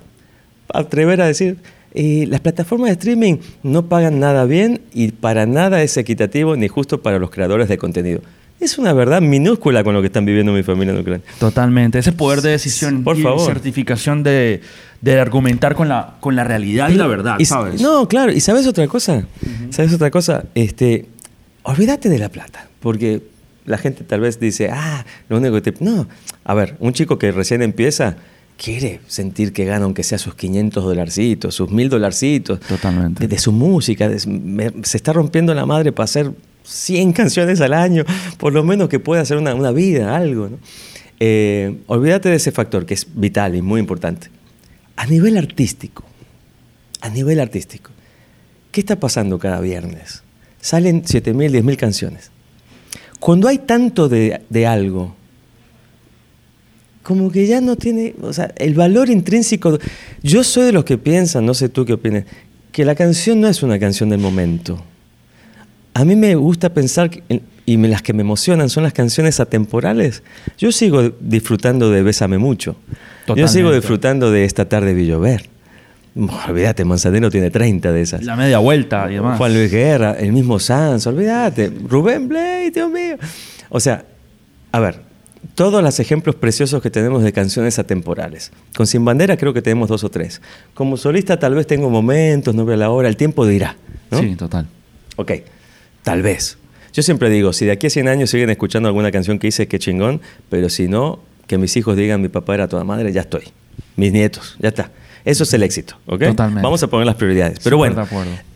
atrever 0.72 1.20
a 1.20 1.26
decir, 1.26 1.56
eh, 1.94 2.26
las 2.28 2.40
plataformas 2.40 2.88
de 2.88 2.92
streaming 2.94 3.38
no 3.62 3.86
pagan 3.86 4.20
nada 4.20 4.44
bien 4.44 4.80
y 4.92 5.12
para 5.12 5.46
nada 5.46 5.82
es 5.82 5.96
equitativo 5.96 6.56
ni 6.56 6.68
justo 6.68 7.00
para 7.02 7.18
los 7.18 7.30
creadores 7.30 7.68
de 7.68 7.78
contenido 7.78 8.20
es 8.60 8.78
una 8.78 8.92
verdad 8.92 9.20
minúscula 9.20 9.84
con 9.84 9.94
lo 9.94 10.00
que 10.00 10.06
están 10.06 10.24
viviendo 10.24 10.52
mi 10.52 10.62
familia 10.62 10.92
en 10.92 11.00
Ucrania. 11.00 11.24
Totalmente. 11.38 11.98
Ese 11.98 12.12
poder 12.12 12.42
de 12.42 12.50
decisión 12.50 13.04
Por 13.04 13.18
y 13.18 13.22
favor. 13.22 13.46
certificación 13.46 14.22
de, 14.22 14.60
argumentar 15.20 15.74
con 15.74 15.88
la, 15.88 16.16
con 16.20 16.34
la 16.34 16.44
realidad 16.44 16.88
y, 16.90 16.94
la 16.94 17.06
verdad, 17.06 17.38
¿sabes? 17.44 17.80
No, 17.80 18.08
claro. 18.08 18.32
¿Y 18.32 18.40
sabes 18.40 18.66
otra 18.66 18.88
cosa? 18.88 19.26
¿Sabes 19.70 19.92
otra 19.94 20.10
cosa? 20.10 20.44
Este, 20.54 21.06
olvídate 21.62 22.08
de 22.08 22.18
la 22.18 22.28
plata. 22.28 22.68
Porque 22.80 23.22
la 23.68 23.78
gente 23.78 24.04
tal 24.04 24.20
vez 24.20 24.40
dice, 24.40 24.70
ah, 24.72 25.04
lo 25.28 25.38
único 25.38 25.54
que 25.60 25.72
te... 25.72 25.84
No. 25.84 26.08
A 26.44 26.54
ver, 26.54 26.76
un 26.80 26.92
chico 26.92 27.18
que 27.18 27.30
recién 27.30 27.62
empieza 27.62 28.16
quiere 28.58 29.00
sentir 29.06 29.52
que 29.52 29.64
gana, 29.64 29.84
aunque 29.84 30.02
sea 30.02 30.18
sus 30.18 30.34
500 30.34 30.84
dolarcitos, 30.84 31.54
sus 31.54 31.70
1000 31.70 31.88
dolarcitos. 31.88 32.60
Totalmente. 32.60 33.26
De, 33.26 33.38
su 33.38 33.52
música. 33.52 34.10
se 34.18 34.96
está 34.96 35.12
rompiendo 35.12 35.54
la 35.54 35.64
madre 35.64 35.92
para 35.92 36.04
hacer 36.04 36.32
100 36.64 37.12
canciones 37.14 37.60
al 37.60 37.72
año, 37.72 38.04
por 38.36 38.52
lo 38.52 38.64
menos 38.64 38.88
que 38.88 38.98
pueda 38.98 39.22
hacer 39.22 39.38
una, 39.38 39.70
vida, 39.70 40.16
algo. 40.16 40.50
Eh, 41.20 41.78
olvídate 41.86 42.28
de 42.28 42.36
ese 42.36 42.52
factor 42.52 42.84
que 42.84 42.94
es 42.94 43.06
vital 43.14 43.54
y 43.54 43.62
muy 43.62 43.80
importante. 43.80 44.28
A 44.96 45.06
nivel 45.06 45.38
artístico, 45.38 46.04
a 47.00 47.08
nivel 47.08 47.38
artístico, 47.40 47.92
¿qué 48.72 48.80
está 48.80 48.96
pasando 48.96 49.38
cada 49.38 49.60
viernes? 49.60 50.24
Salen 50.60 51.04
7.000, 51.04 51.62
10.000 51.62 51.76
canciones. 51.76 52.32
Cuando 53.20 53.48
hay 53.48 53.58
tanto 53.58 54.08
de, 54.08 54.40
de 54.48 54.66
algo, 54.66 55.14
como 57.02 57.30
que 57.30 57.46
ya 57.46 57.60
no 57.60 57.76
tiene, 57.76 58.14
o 58.20 58.32
sea, 58.32 58.52
el 58.56 58.74
valor 58.74 59.08
intrínseco. 59.10 59.78
Yo 60.22 60.44
soy 60.44 60.66
de 60.66 60.72
los 60.72 60.84
que 60.84 60.98
piensan, 60.98 61.46
no 61.46 61.54
sé 61.54 61.68
tú 61.68 61.84
qué 61.84 61.94
opinas, 61.94 62.24
que 62.70 62.84
la 62.84 62.94
canción 62.94 63.40
no 63.40 63.48
es 63.48 63.62
una 63.62 63.78
canción 63.78 64.10
del 64.10 64.20
momento 64.20 64.82
a 65.98 66.04
mí 66.04 66.14
me 66.14 66.36
gusta 66.36 66.68
pensar, 66.68 67.10
y 67.66 67.76
las 67.76 68.02
que 68.02 68.12
me 68.12 68.20
emocionan 68.20 68.70
son 68.70 68.84
las 68.84 68.92
canciones 68.92 69.40
atemporales. 69.40 70.22
Yo 70.56 70.70
sigo 70.70 71.10
disfrutando 71.20 71.90
de 71.90 72.04
Bésame 72.04 72.38
Mucho. 72.38 72.76
Yo 73.34 73.48
sigo 73.48 73.72
disfrutando 73.72 74.30
de 74.30 74.44
Esta 74.44 74.68
tarde 74.68 74.94
vi 74.94 75.06
llover. 75.06 75.50
Olvídate, 76.48 76.84
Manzanero 76.84 77.30
tiene 77.30 77.50
30 77.50 77.92
de 77.92 78.00
esas. 78.00 78.24
La 78.24 78.36
media 78.36 78.58
vuelta 78.58 79.06
y 79.10 79.14
demás. 79.14 79.38
Juan 79.38 79.54
Luis 79.54 79.70
Guerra, 79.70 80.16
el 80.18 80.32
mismo 80.32 80.58
Sanz, 80.58 81.06
olvídate. 81.06 81.72
Rubén 81.86 82.28
Blade, 82.28 82.70
Dios 82.70 82.90
mío. 82.90 83.16
O 83.68 83.78
sea, 83.78 84.04
a 84.72 84.80
ver, 84.80 85.00
todos 85.54 85.82
los 85.82 86.00
ejemplos 86.00 86.34
preciosos 86.34 86.82
que 86.82 86.90
tenemos 86.90 87.22
de 87.22 87.32
canciones 87.32 87.78
atemporales. 87.78 88.50
Con 88.76 88.86
Sin 88.86 89.04
Bandera 89.04 89.36
creo 89.36 89.52
que 89.52 89.62
tenemos 89.62 89.88
dos 89.88 90.04
o 90.04 90.10
tres. 90.10 90.40
Como 90.74 90.96
solista 90.96 91.38
tal 91.38 91.54
vez 91.54 91.66
tengo 91.66 91.90
momentos, 91.90 92.54
no 92.54 92.64
veo 92.64 92.76
la 92.76 92.90
hora, 92.90 93.08
el 93.08 93.16
tiempo 93.16 93.46
dirá. 93.46 93.76
¿no? 94.10 94.20
Sí, 94.20 94.34
total. 94.34 94.66
Ok, 95.16 95.32
tal 96.02 96.22
vez. 96.22 96.58
Yo 96.92 97.02
siempre 97.02 97.30
digo, 97.30 97.52
si 97.52 97.66
de 97.66 97.72
aquí 97.72 97.86
a 97.86 97.90
100 97.90 98.08
años 98.08 98.30
siguen 98.30 98.50
escuchando 98.50 98.88
alguna 98.88 99.12
canción 99.12 99.38
que 99.38 99.48
hice, 99.48 99.68
qué 99.68 99.78
chingón, 99.78 100.20
pero 100.48 100.68
si 100.68 100.88
no, 100.88 101.20
que 101.46 101.58
mis 101.58 101.76
hijos 101.76 101.96
digan 101.96 102.20
mi 102.20 102.28
papá 102.28 102.54
era 102.54 102.68
toda 102.68 102.84
madre, 102.84 103.12
ya 103.12 103.20
estoy. 103.20 103.44
Mis 103.96 104.12
nietos, 104.12 104.56
ya 104.58 104.68
está. 104.68 104.90
Eso 105.28 105.42
es 105.42 105.52
el 105.52 105.62
éxito, 105.62 105.94
¿ok? 106.06 106.24
Totalmente. 106.28 106.62
Vamos 106.62 106.82
a 106.82 106.86
poner 106.86 107.06
las 107.06 107.16
prioridades. 107.16 107.58
Pero 107.62 107.76
bueno, 107.76 108.08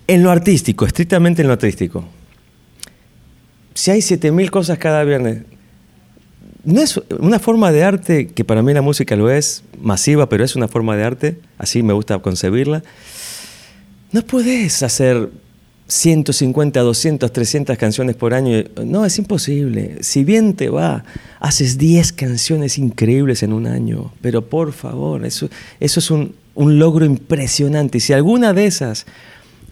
en 0.06 0.22
lo 0.22 0.30
artístico, 0.30 0.86
estrictamente 0.86 1.42
en 1.42 1.48
lo 1.48 1.52
artístico, 1.52 2.02
si 3.74 3.90
hay 3.90 4.00
7000 4.00 4.50
cosas 4.50 4.78
cada 4.78 5.04
viernes, 5.04 5.42
no 6.64 6.80
es 6.80 6.98
una 7.18 7.38
forma 7.38 7.72
de 7.72 7.84
arte 7.84 8.28
que 8.28 8.42
para 8.42 8.62
mí 8.62 8.72
la 8.72 8.80
música 8.80 9.16
lo 9.16 9.30
es, 9.30 9.64
masiva, 9.82 10.30
pero 10.30 10.44
es 10.44 10.56
una 10.56 10.66
forma 10.66 10.96
de 10.96 11.04
arte, 11.04 11.38
así 11.58 11.82
me 11.82 11.92
gusta 11.92 12.18
concebirla. 12.20 12.82
No 14.10 14.22
puedes 14.22 14.82
hacer 14.82 15.28
150, 15.88 16.80
200, 16.80 17.30
300 17.30 17.76
canciones 17.76 18.16
por 18.16 18.32
año. 18.32 18.64
No, 18.82 19.04
es 19.04 19.18
imposible. 19.18 19.98
Si 20.00 20.24
bien 20.24 20.54
te 20.54 20.70
va, 20.70 21.04
haces 21.38 21.76
10 21.76 22.14
canciones 22.14 22.78
increíbles 22.78 23.42
en 23.42 23.52
un 23.52 23.66
año. 23.66 24.10
Pero 24.22 24.48
por 24.48 24.72
favor, 24.72 25.26
eso, 25.26 25.50
eso 25.80 26.00
es 26.00 26.10
un, 26.10 26.34
un 26.54 26.78
logro 26.78 27.04
impresionante. 27.04 27.98
Y 27.98 28.00
si 28.00 28.12
alguna 28.12 28.52
de 28.52 28.66
esas 28.66 29.06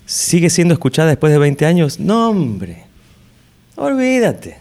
sigue 0.06 0.50
siendo 0.50 0.74
escuchada 0.74 1.08
después 1.08 1.32
de 1.32 1.38
20 1.38 1.66
años, 1.66 2.00
no, 2.00 2.30
hombre, 2.30 2.84
olvídate. 3.76 4.58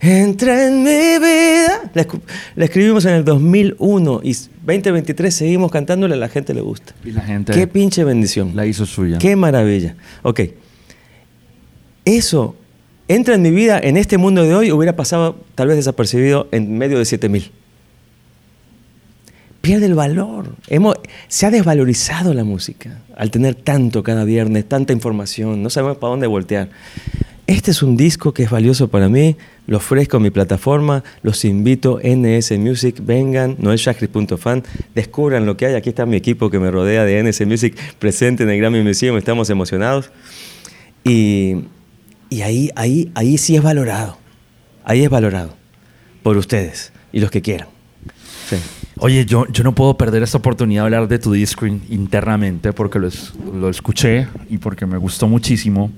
Entra 0.00 0.66
en 0.66 0.82
mi 0.82 1.18
vida. 1.18 1.90
La, 1.94 2.64
escribimos 2.64 3.04
en 3.04 3.14
el 3.14 3.24
2001 3.24 4.20
y 4.24 4.32
2023 4.32 5.32
seguimos 5.32 5.70
cantándola, 5.70 6.16
a 6.16 6.18
la 6.18 6.28
gente 6.28 6.52
le 6.54 6.60
gusta. 6.60 6.92
Y 7.04 7.12
la 7.12 7.20
gente 7.20 7.52
Qué 7.52 7.68
pinche 7.68 8.02
bendición. 8.02 8.56
la 8.56 8.66
hizo 8.66 8.84
suya. 8.84 9.18
Qué 9.18 9.36
maravilla. 9.36 9.94
Ok. 10.22 10.40
Eso 12.04 12.56
entra 13.06 13.36
en 13.36 13.42
mi 13.42 13.52
vida 13.52 13.78
en 13.78 13.96
este 13.96 14.18
mundo 14.18 14.42
de 14.42 14.54
hoy, 14.54 14.72
hubiera 14.72 14.96
pasado 14.96 15.38
tal 15.54 15.68
vez 15.68 15.76
desapercibido 15.76 16.48
en 16.50 16.78
medio 16.78 16.98
de 16.98 17.04
7000. 17.04 17.52
Pierde 19.62 19.86
el 19.86 19.94
valor. 19.94 20.56
Hemos, 20.66 20.96
se 21.28 21.46
ha 21.46 21.50
desvalorizado 21.52 22.34
la 22.34 22.42
música 22.42 22.98
al 23.16 23.30
tener 23.30 23.54
tanto 23.54 24.02
cada 24.02 24.24
viernes, 24.24 24.68
tanta 24.68 24.92
información, 24.92 25.62
no 25.62 25.70
sabemos 25.70 25.98
para 25.98 26.10
dónde 26.10 26.26
voltear. 26.26 26.68
Este 27.46 27.70
es 27.70 27.82
un 27.82 27.96
disco 27.96 28.34
que 28.34 28.42
es 28.42 28.50
valioso 28.50 28.88
para 28.88 29.08
mí, 29.08 29.36
lo 29.66 29.76
ofrezco 29.76 30.16
en 30.16 30.24
mi 30.24 30.30
plataforma, 30.30 31.04
los 31.22 31.44
invito, 31.44 32.00
NS 32.02 32.58
Music, 32.58 32.96
vengan, 33.04 33.56
noelshakri.fan, 33.58 34.64
descubran 34.96 35.46
lo 35.46 35.56
que 35.56 35.66
hay, 35.66 35.74
aquí 35.74 35.90
está 35.90 36.06
mi 36.06 36.16
equipo 36.16 36.50
que 36.50 36.58
me 36.58 36.70
rodea 36.70 37.04
de 37.04 37.22
NS 37.22 37.46
Music 37.46 37.76
presente 38.00 38.42
en 38.42 38.50
el 38.50 38.58
Grammy 38.58 38.82
Museum, 38.82 39.16
estamos 39.16 39.48
emocionados. 39.50 40.10
Y, 41.04 41.66
y 42.30 42.42
ahí, 42.42 42.70
ahí, 42.74 43.12
ahí 43.14 43.38
sí 43.38 43.54
es 43.54 43.62
valorado, 43.62 44.18
ahí 44.84 45.04
es 45.04 45.10
valorado 45.10 45.54
por 46.24 46.36
ustedes 46.36 46.92
y 47.12 47.20
los 47.20 47.30
que 47.30 47.42
quieran. 47.42 47.68
Sí. 48.48 48.56
Oye, 49.04 49.24
yo, 49.26 49.46
yo 49.48 49.64
no 49.64 49.74
puedo 49.74 49.96
perder 49.96 50.22
esta 50.22 50.38
oportunidad 50.38 50.82
de 50.82 50.84
hablar 50.86 51.08
de 51.08 51.18
tu 51.18 51.32
disco 51.32 51.66
in- 51.66 51.82
internamente 51.90 52.72
porque 52.72 53.00
lo, 53.00 53.08
es- 53.08 53.32
lo 53.52 53.68
escuché 53.68 54.28
y 54.48 54.58
porque 54.58 54.86
me 54.86 54.96
gustó 54.96 55.26
muchísimo. 55.26 55.90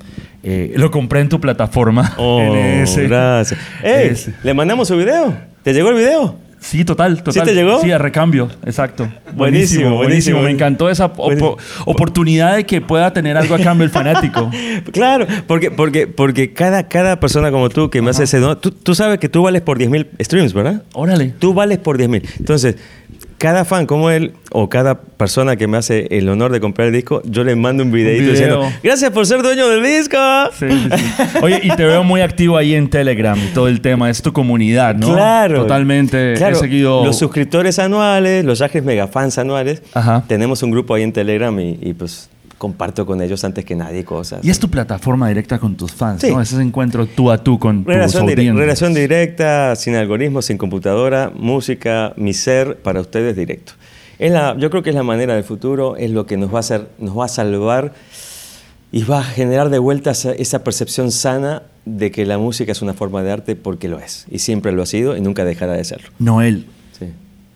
Eh, 0.42 0.72
lo 0.76 0.90
compré 0.90 1.20
en 1.20 1.28
tu 1.28 1.38
plataforma. 1.38 2.14
Oh, 2.18 2.40
gracias. 3.06 3.60
Ey, 3.82 4.16
¿Le 4.42 4.54
mandamos 4.54 4.88
su 4.88 4.96
video? 4.96 5.36
¿Te 5.62 5.72
llegó 5.74 5.90
el 5.90 5.96
video? 5.96 6.36
Sí, 6.64 6.82
total, 6.82 7.22
total. 7.22 7.44
te 7.44 7.54
llegó? 7.54 7.78
Sí, 7.82 7.90
a 7.92 7.98
recambio, 7.98 8.48
exacto. 8.64 9.06
Buenísimo, 9.34 9.96
buenísimo. 9.96 10.40
Me 10.40 10.50
encantó 10.50 10.88
esa 10.88 11.12
oportunidad 11.84 12.56
de 12.56 12.64
que 12.64 12.80
pueda 12.80 13.12
tener 13.12 13.36
algo 13.36 13.54
a 13.54 13.58
cambio 13.58 13.84
el 13.84 13.90
fanático. 13.92 14.50
Claro, 14.90 15.26
porque, 15.46 15.70
porque, 15.70 16.06
porque 16.06 16.54
cada, 16.54 16.88
cada 16.88 17.20
persona 17.20 17.50
como 17.50 17.68
tú 17.68 17.90
que 17.90 18.00
me 18.00 18.10
hace 18.10 18.24
ese 18.24 18.38
don, 18.40 18.58
tú, 18.58 18.70
tú 18.70 18.94
sabes 18.94 19.18
que 19.18 19.28
tú 19.28 19.42
vales 19.42 19.60
por 19.60 19.78
10.000 19.78 20.06
streams, 20.22 20.54
¿verdad? 20.54 20.82
Órale. 20.94 21.34
Tú 21.38 21.52
vales 21.52 21.78
por 21.78 21.98
10.000. 21.98 22.22
Entonces, 22.38 22.76
cada 23.38 23.64
fan 23.64 23.86
como 23.86 24.10
él 24.10 24.32
o 24.52 24.68
cada 24.68 25.00
persona 25.00 25.56
que 25.56 25.66
me 25.66 25.76
hace 25.76 26.06
el 26.10 26.28
honor 26.28 26.52
de 26.52 26.60
comprar 26.60 26.88
el 26.88 26.94
disco, 26.94 27.20
yo 27.24 27.44
le 27.44 27.56
mando 27.56 27.82
un 27.82 27.90
videito 27.92 28.20
video. 28.20 28.32
diciendo, 28.32 28.72
gracias 28.82 29.10
por 29.10 29.26
ser 29.26 29.42
dueño 29.42 29.68
del 29.68 29.82
disco. 29.82 30.16
Sí, 30.58 30.66
sí, 30.70 30.88
sí. 30.96 31.38
Oye, 31.42 31.60
y 31.62 31.70
te 31.70 31.84
veo 31.84 32.04
muy 32.04 32.20
activo 32.20 32.56
ahí 32.56 32.74
en 32.74 32.88
Telegram 32.88 33.38
todo 33.52 33.68
el 33.68 33.80
tema. 33.80 34.10
Es 34.10 34.22
tu 34.22 34.32
comunidad, 34.32 34.94
¿no? 34.94 35.12
Claro. 35.12 35.62
Totalmente. 35.62 36.34
Claro, 36.36 36.56
He 36.56 36.60
seguido. 36.60 37.04
Los 37.04 37.18
suscriptores 37.18 37.78
anuales, 37.78 38.44
los 38.44 38.58
Yagres 38.60 38.84
Megafans 38.84 39.38
anuales, 39.38 39.82
Ajá. 39.94 40.24
tenemos 40.26 40.62
un 40.62 40.70
grupo 40.70 40.94
ahí 40.94 41.02
en 41.02 41.12
Telegram 41.12 41.58
y, 41.58 41.78
y, 41.80 41.94
pues 41.94 42.30
comparto 42.64 43.04
con 43.04 43.20
ellos 43.20 43.44
antes 43.44 43.62
que 43.66 43.74
nadie 43.76 44.04
cosas. 44.04 44.42
Y 44.42 44.48
es 44.48 44.58
tu 44.58 44.70
plataforma 44.70 45.28
directa 45.28 45.58
con 45.58 45.76
tus 45.76 45.92
fans, 45.92 46.22
Sí. 46.22 46.30
¿no? 46.30 46.40
Ese 46.40 46.58
encuentro 46.62 47.04
tú 47.06 47.30
a 47.30 47.36
tú 47.36 47.58
con 47.58 47.84
Relación, 47.84 48.22
tus 48.24 48.30
audiencias. 48.32 48.56
relación 48.56 48.94
directa, 48.94 49.76
sin 49.76 49.94
algoritmos, 49.96 50.46
sin 50.46 50.56
computadora, 50.56 51.30
música, 51.36 52.14
mi 52.16 52.32
ser 52.32 52.78
para 52.78 53.00
ustedes 53.02 53.36
directo. 53.36 53.72
Es 54.18 54.32
la, 54.32 54.56
yo 54.58 54.70
creo 54.70 54.82
que 54.82 54.88
es 54.90 54.96
la 54.96 55.02
manera 55.02 55.34
del 55.34 55.44
futuro, 55.44 55.96
es 55.96 56.10
lo 56.10 56.24
que 56.24 56.38
nos 56.38 56.50
va 56.52 56.56
a 56.56 56.60
hacer, 56.60 56.88
nos 56.98 57.18
va 57.18 57.26
a 57.26 57.28
salvar 57.28 57.92
y 58.92 59.02
va 59.02 59.18
a 59.20 59.24
generar 59.24 59.68
de 59.68 59.78
vuelta 59.78 60.12
esa, 60.12 60.32
esa 60.32 60.64
percepción 60.64 61.10
sana 61.10 61.64
de 61.84 62.10
que 62.10 62.24
la 62.24 62.38
música 62.38 62.72
es 62.72 62.80
una 62.80 62.94
forma 62.94 63.22
de 63.22 63.30
arte 63.32 63.56
porque 63.56 63.88
lo 63.88 63.98
es 63.98 64.24
y 64.30 64.38
siempre 64.38 64.72
lo 64.72 64.82
ha 64.82 64.86
sido 64.86 65.16
y 65.16 65.20
nunca 65.20 65.44
dejará 65.44 65.74
de 65.74 65.84
serlo. 65.84 66.08
Noel, 66.18 66.64
Sí. 66.98 67.06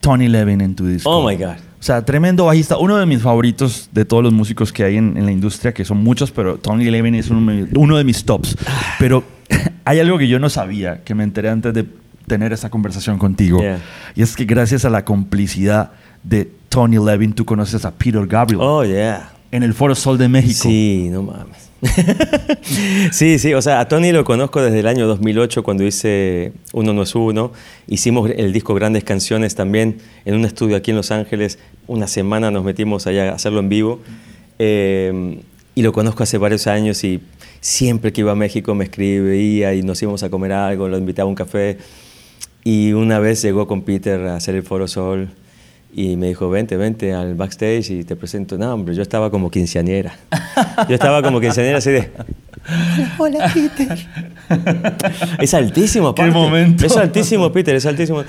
Tony 0.01 0.29
Levin 0.29 0.61
en 0.61 0.75
tu 0.75 0.87
disco. 0.87 1.09
Oh 1.11 1.27
my 1.27 1.37
God. 1.37 1.57
O 1.79 1.83
sea, 1.83 2.05
tremendo 2.05 2.47
bajista. 2.47 2.77
Uno 2.77 2.97
de 2.97 3.07
mis 3.07 3.23
favoritos 3.23 3.89
de 3.93 4.05
todos 4.05 4.23
los 4.23 4.33
músicos 4.33 4.73
que 4.73 4.83
hay 4.85 4.97
en, 4.97 5.17
en 5.17 5.25
la 5.27 5.33
industria, 5.33 5.73
que 5.73 5.85
son 5.85 5.99
muchos, 5.99 6.31
pero 6.33 6.59
Tony 6.59 6.91
Levin 6.91 7.15
es 7.15 7.31
uno, 7.31 7.51
de 7.53 7.63
mi- 7.63 7.69
uno 7.77 7.97
de 7.97 8.05
mis 8.05 8.25
tops. 8.25 8.57
Pero 8.99 9.23
hay 9.85 10.01
algo 10.01 10.19
que 10.19 10.27
yo 10.29 10.39
no 10.41 10.51
sabía, 10.51 11.03
que 11.05 11.15
me 11.15 11.23
enteré 11.25 11.51
antes 11.51 11.73
de 11.75 11.87
tener 12.27 12.53
esta 12.53 12.69
conversación 12.69 13.19
contigo. 13.19 13.61
Yeah. 13.61 13.79
Y 14.17 14.23
es 14.23 14.35
que 14.37 14.45
gracias 14.45 14.85
a 14.85 14.91
la 14.91 15.05
complicidad 15.05 15.93
de 16.25 16.51
Tony 16.69 16.99
Levin, 17.03 17.33
tú 17.33 17.45
conoces 17.45 17.85
a 17.85 17.93
Peter 17.93 18.27
Gabriel 18.27 18.61
Oh 18.63 18.85
yeah. 18.85 19.31
En 19.51 19.63
el 19.63 19.75
Foro 19.75 19.95
Sol 19.95 20.19
de 20.19 20.29
México. 20.29 20.69
Sí, 20.69 21.09
no 21.11 21.23
mames. 21.23 21.69
sí, 23.13 23.39
sí, 23.39 23.55
o 23.55 23.63
sea, 23.63 23.79
a 23.79 23.89
Tony 23.89 24.11
lo 24.11 24.25
conozco 24.25 24.61
desde 24.61 24.81
el 24.81 24.89
año 24.89 25.07
2008 25.07 25.63
cuando 25.63 25.85
hice 25.85 26.53
Uno 26.73 26.93
no 26.93 27.03
es 27.03 27.15
uno. 27.15 27.53
Hicimos 27.87 28.31
el 28.31 28.53
disco 28.53 28.75
Grandes 28.75 29.05
Canciones 29.05 29.55
también 29.55 29.99
en 30.25 30.35
un 30.35 30.45
estudio 30.45 30.77
aquí 30.77 30.91
en 30.91 30.97
Los 30.97 31.11
Ángeles. 31.11 31.59
Una 31.87 32.09
semana 32.09 32.51
nos 32.51 32.65
metimos 32.65 33.07
allá 33.07 33.31
a 33.31 33.35
hacerlo 33.35 33.61
en 33.61 33.69
vivo. 33.69 34.01
Eh, 34.59 35.41
y 35.75 35.83
lo 35.83 35.93
conozco 35.93 36.25
hace 36.25 36.39
varios 36.39 36.67
años 36.67 37.05
y 37.05 37.21
siempre 37.61 38.13
que 38.13 38.23
iba 38.23 38.33
a 38.33 38.35
México 38.35 38.75
me 38.75 38.83
escribía 38.83 39.75
y 39.75 39.83
nos 39.83 40.03
íbamos 40.03 40.25
a 40.25 40.31
comer 40.31 40.53
algo, 40.53 40.89
lo 40.89 40.99
invitaba 40.99 41.27
a 41.27 41.31
un 41.31 41.37
café. 41.37 41.79
Y 42.65 42.93
una 42.93 43.21
vez 43.21 43.43
llegó 43.43 43.69
con 43.69 43.83
Peter 43.83 44.21
a 44.27 44.37
hacer 44.37 44.57
el 44.57 44.65
Foro 44.65 44.89
Sol 44.89 45.29
y 45.93 46.17
me 46.17 46.29
dijo, 46.29 46.51
vente, 46.51 46.77
vente 46.77 47.15
al 47.15 47.35
backstage 47.35 47.91
y 47.91 48.05
te 48.05 48.15
presento. 48.15 48.59
No, 48.59 48.75
hombre, 48.75 48.95
yo 48.95 49.03
estaba 49.03 49.31
como 49.31 49.51
quinceañera. 49.51 50.17
Yo 50.89 50.95
estaba 50.95 51.23
como 51.23 51.41
quinceañera 51.41 51.79
así 51.79 51.91
de... 51.91 52.11
Hola, 53.19 53.51
Peter. 53.53 54.07
Es 55.41 55.55
altísimo, 55.55 56.15
momento. 56.33 56.85
Es 56.85 56.97
altísimo, 56.97 57.51
Peter, 57.51 57.75
es 57.75 57.87
altísimo. 57.87 58.23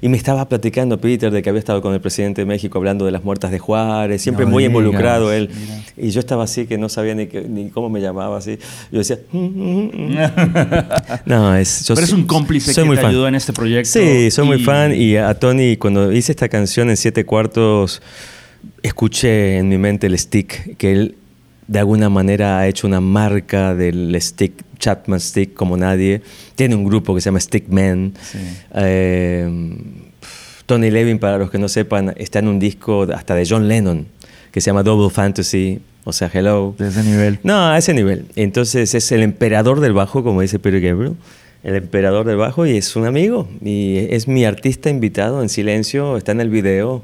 Y 0.00 0.08
me 0.08 0.16
estaba 0.16 0.48
platicando 0.48 1.00
Peter 1.00 1.30
de 1.30 1.42
que 1.42 1.48
había 1.50 1.58
estado 1.58 1.80
con 1.82 1.94
el 1.94 2.00
presidente 2.00 2.42
de 2.42 2.46
México 2.46 2.78
hablando 2.78 3.04
de 3.04 3.10
las 3.12 3.24
muertas 3.24 3.50
de 3.50 3.58
Juárez, 3.58 4.22
siempre 4.22 4.44
No 4.44 4.50
muy 4.52 4.62
digas, 4.64 4.70
involucrado 4.76 5.32
él. 5.32 5.50
mira. 5.58 5.82
Y 5.96 6.10
yo 6.10 6.20
estaba 6.20 6.44
así 6.44 6.66
que 6.66 6.76
no 6.78 6.88
sabía 6.88 7.14
ni, 7.14 7.26
qué- 7.26 7.42
ni 7.48 7.70
cómo 7.70 7.88
me 7.90 8.00
llamaba 8.00 8.38
así. 8.38 8.58
Yo 8.92 8.98
decía, 8.98 9.18
"Mm, 9.32 9.38
mm, 9.38 9.90
mm". 9.94 10.16
no, 11.26 11.56
es. 11.56 11.86
yo 11.86 11.94
Pero 11.94 12.04
es 12.06 12.12
un 12.12 12.24
cómplice 12.26 12.72
soy 12.72 12.84
que 12.84 12.88
muy 12.88 12.96
te 12.96 13.02
fan. 13.02 13.10
ayudó 13.10 13.28
en 13.28 13.34
este 13.34 13.52
proyecto. 13.52 13.90
Sí, 13.90 14.30
soy 14.30 14.46
muy 14.46 14.56
y- 14.60 14.64
fan 14.64 14.94
y 14.94 15.16
a 15.16 15.34
Tony 15.34 15.76
cuando 15.76 16.12
hice 16.12 16.32
esta 16.32 16.48
canción 16.48 16.90
en 16.90 16.96
siete 16.96 17.24
cuartos 17.24 18.02
escuché 18.82 19.58
en 19.58 19.68
mi 19.68 19.78
mente 19.78 20.06
el 20.06 20.18
stick 20.18 20.76
que 20.76 20.92
él 20.92 21.14
de 21.66 21.78
alguna 21.78 22.08
manera 22.08 22.58
ha 22.58 22.68
hecho 22.68 22.86
una 22.86 23.00
marca 23.00 23.74
del 23.74 24.16
stick 24.20 24.64
Chapman 24.78 25.20
Stick 25.20 25.54
como 25.54 25.76
nadie. 25.76 26.22
Tiene 26.54 26.74
un 26.74 26.84
grupo 26.84 27.14
que 27.14 27.20
se 27.20 27.26
llama 27.26 27.40
Stickman. 27.40 28.12
Sí. 28.20 28.38
Eh, 28.74 29.48
Tony 30.66 30.90
Levin, 30.90 31.18
para 31.18 31.38
los 31.38 31.50
que 31.50 31.58
no 31.58 31.68
sepan, 31.68 32.14
está 32.16 32.38
en 32.38 32.48
un 32.48 32.58
disco 32.58 33.06
hasta 33.12 33.34
de 33.34 33.46
John 33.48 33.68
Lennon 33.68 34.06
que 34.54 34.60
se 34.60 34.66
llama 34.66 34.84
Double 34.84 35.10
Fantasy, 35.10 35.80
o 36.04 36.12
sea, 36.12 36.30
Hello. 36.32 36.76
De 36.78 36.86
ese 36.86 37.02
nivel. 37.02 37.40
No, 37.42 37.70
a 37.70 37.76
ese 37.76 37.92
nivel. 37.92 38.26
Entonces 38.36 38.94
es 38.94 39.10
el 39.10 39.24
emperador 39.24 39.80
del 39.80 39.92
bajo, 39.92 40.22
como 40.22 40.42
dice 40.42 40.60
Peter 40.60 40.80
Gabriel. 40.80 41.16
El 41.64 41.74
emperador 41.74 42.24
del 42.24 42.36
bajo 42.36 42.64
y 42.64 42.76
es 42.76 42.94
un 42.94 43.04
amigo. 43.04 43.48
Y 43.60 43.96
es 44.10 44.28
mi 44.28 44.44
artista 44.44 44.90
invitado 44.90 45.42
en 45.42 45.48
silencio, 45.48 46.16
está 46.16 46.30
en 46.30 46.40
el 46.40 46.50
video. 46.50 47.02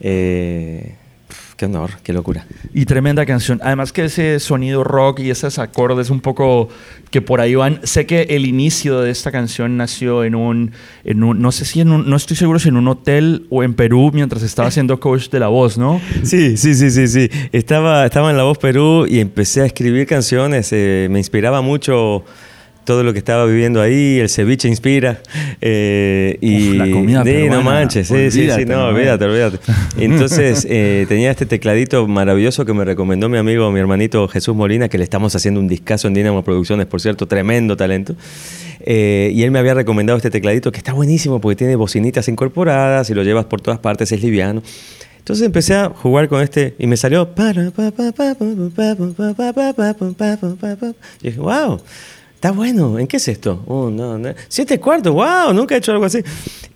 Eh, 0.00 0.94
qué 1.60 1.66
honor, 1.66 1.90
qué 2.02 2.14
locura. 2.14 2.46
Y 2.72 2.86
tremenda 2.86 3.26
canción. 3.26 3.60
Además 3.62 3.92
que 3.92 4.06
ese 4.06 4.40
sonido 4.40 4.82
rock 4.82 5.20
y 5.20 5.28
esos 5.28 5.58
acordes 5.58 6.08
un 6.08 6.22
poco 6.22 6.70
que 7.10 7.20
por 7.20 7.42
ahí 7.42 7.54
van. 7.54 7.80
Sé 7.82 8.06
que 8.06 8.22
el 8.30 8.46
inicio 8.46 9.02
de 9.02 9.10
esta 9.10 9.30
canción 9.30 9.76
nació 9.76 10.24
en 10.24 10.36
un, 10.36 10.72
en 11.04 11.22
un 11.22 11.42
no 11.42 11.52
sé 11.52 11.66
si 11.66 11.82
en 11.82 11.92
un, 11.92 12.08
no 12.08 12.16
estoy 12.16 12.38
seguro 12.38 12.58
si 12.58 12.70
en 12.70 12.78
un 12.78 12.88
hotel 12.88 13.46
o 13.50 13.62
en 13.62 13.74
Perú 13.74 14.10
mientras 14.14 14.42
estaba 14.42 14.68
haciendo 14.70 14.98
coach 15.00 15.28
de 15.28 15.38
la 15.38 15.48
voz, 15.48 15.76
¿no? 15.76 16.00
Sí, 16.22 16.56
sí, 16.56 16.74
sí, 16.74 16.90
sí, 16.90 17.06
sí. 17.06 17.28
Estaba, 17.52 18.06
estaba 18.06 18.30
en 18.30 18.38
La 18.38 18.44
Voz 18.44 18.56
Perú 18.56 19.04
y 19.06 19.20
empecé 19.20 19.60
a 19.60 19.66
escribir 19.66 20.06
canciones. 20.06 20.70
Eh, 20.72 21.08
me 21.10 21.18
inspiraba 21.18 21.60
mucho 21.60 22.24
todo 22.90 23.04
lo 23.04 23.12
que 23.12 23.20
estaba 23.20 23.46
viviendo 23.46 23.80
ahí, 23.80 24.18
el 24.18 24.28
ceviche 24.28 24.66
inspira. 24.66 25.20
Eh, 25.60 26.38
y 26.40 26.72
la 26.72 26.90
comida 26.90 27.22
sí, 27.22 27.48
no 27.48 27.62
manches, 27.62 28.08
sí, 28.08 28.32
sí, 28.32 28.50
sí, 28.50 28.64
no, 28.66 28.86
olvídate, 28.86 29.26
olvídate. 29.26 29.58
Entonces 29.96 30.66
eh, 30.68 31.06
tenía 31.08 31.30
este 31.30 31.46
tecladito 31.46 32.08
maravilloso 32.08 32.64
que 32.64 32.72
me 32.72 32.84
recomendó 32.84 33.28
mi 33.28 33.38
amigo, 33.38 33.70
mi 33.70 33.78
hermanito 33.78 34.26
Jesús 34.26 34.56
Molina, 34.56 34.88
que 34.88 34.98
le 34.98 35.04
estamos 35.04 35.36
haciendo 35.36 35.60
un 35.60 35.68
discazo 35.68 36.08
en 36.08 36.14
Dinamo 36.14 36.42
Producciones, 36.42 36.86
por 36.86 37.00
cierto, 37.00 37.28
tremendo 37.28 37.76
talento. 37.76 38.16
Eh, 38.80 39.30
y 39.32 39.44
él 39.44 39.52
me 39.52 39.60
había 39.60 39.74
recomendado 39.74 40.16
este 40.16 40.30
tecladito 40.30 40.72
que 40.72 40.78
está 40.78 40.92
buenísimo 40.92 41.40
porque 41.40 41.54
tiene 41.54 41.76
bocinitas 41.76 42.26
incorporadas 42.26 43.08
y 43.08 43.14
lo 43.14 43.22
llevas 43.22 43.44
por 43.44 43.60
todas 43.60 43.78
partes, 43.78 44.10
es 44.10 44.20
liviano. 44.20 44.64
Entonces 45.18 45.46
empecé 45.46 45.76
a 45.76 45.90
jugar 45.90 46.28
con 46.28 46.42
este 46.42 46.74
y 46.76 46.88
me 46.88 46.96
salió. 46.96 47.28
Y 51.22 51.28
dije, 51.28 51.38
wow. 51.38 51.80
Está 52.40 52.52
bueno, 52.52 52.98
¿en 52.98 53.06
qué 53.06 53.18
es 53.18 53.28
esto? 53.28 53.62
Oh, 53.66 53.90
no, 53.90 54.16
no. 54.16 54.32
Siete 54.48 54.80
cuartos, 54.80 55.12
wow, 55.12 55.52
nunca 55.52 55.74
he 55.74 55.78
hecho 55.78 55.92
algo 55.92 56.06
así. 56.06 56.20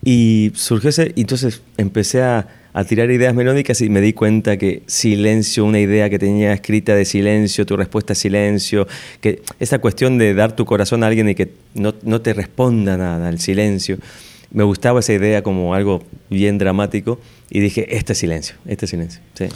Y 0.04 0.52
surgió 0.54 0.90
ese, 0.90 1.12
y 1.16 1.22
entonces 1.22 1.62
empecé 1.78 2.20
a, 2.20 2.46
a, 2.74 2.84
tirar 2.84 3.10
ideas 3.10 3.34
melódicas 3.34 3.80
y 3.80 3.88
me 3.88 4.02
di 4.02 4.12
cuenta 4.12 4.58
que 4.58 4.82
silencio, 4.84 5.64
una 5.64 5.80
idea 5.80 6.10
que 6.10 6.18
tenía 6.18 6.52
escrita 6.52 6.94
de 6.94 7.06
silencio, 7.06 7.64
tu 7.64 7.78
respuesta 7.78 8.12
es 8.12 8.18
silencio, 8.18 8.86
que 9.22 9.40
esa 9.58 9.78
cuestión 9.78 10.18
de 10.18 10.34
dar 10.34 10.54
tu 10.54 10.66
corazón 10.66 11.02
a 11.02 11.06
alguien 11.06 11.30
y 11.30 11.34
que 11.34 11.54
no, 11.72 11.94
no 12.02 12.20
te 12.20 12.34
responda 12.34 12.98
nada, 12.98 13.30
el 13.30 13.40
silencio. 13.40 13.96
Me 14.50 14.64
gustaba 14.64 15.00
esa 15.00 15.14
idea 15.14 15.42
como 15.42 15.72
algo 15.72 16.02
bien 16.28 16.58
dramático 16.58 17.18
y 17.48 17.60
dije, 17.60 17.96
este 17.96 18.12
es 18.12 18.18
silencio, 18.18 18.56
este 18.66 18.84
es 18.84 18.90
silencio. 18.90 19.22
Sí. 19.32 19.46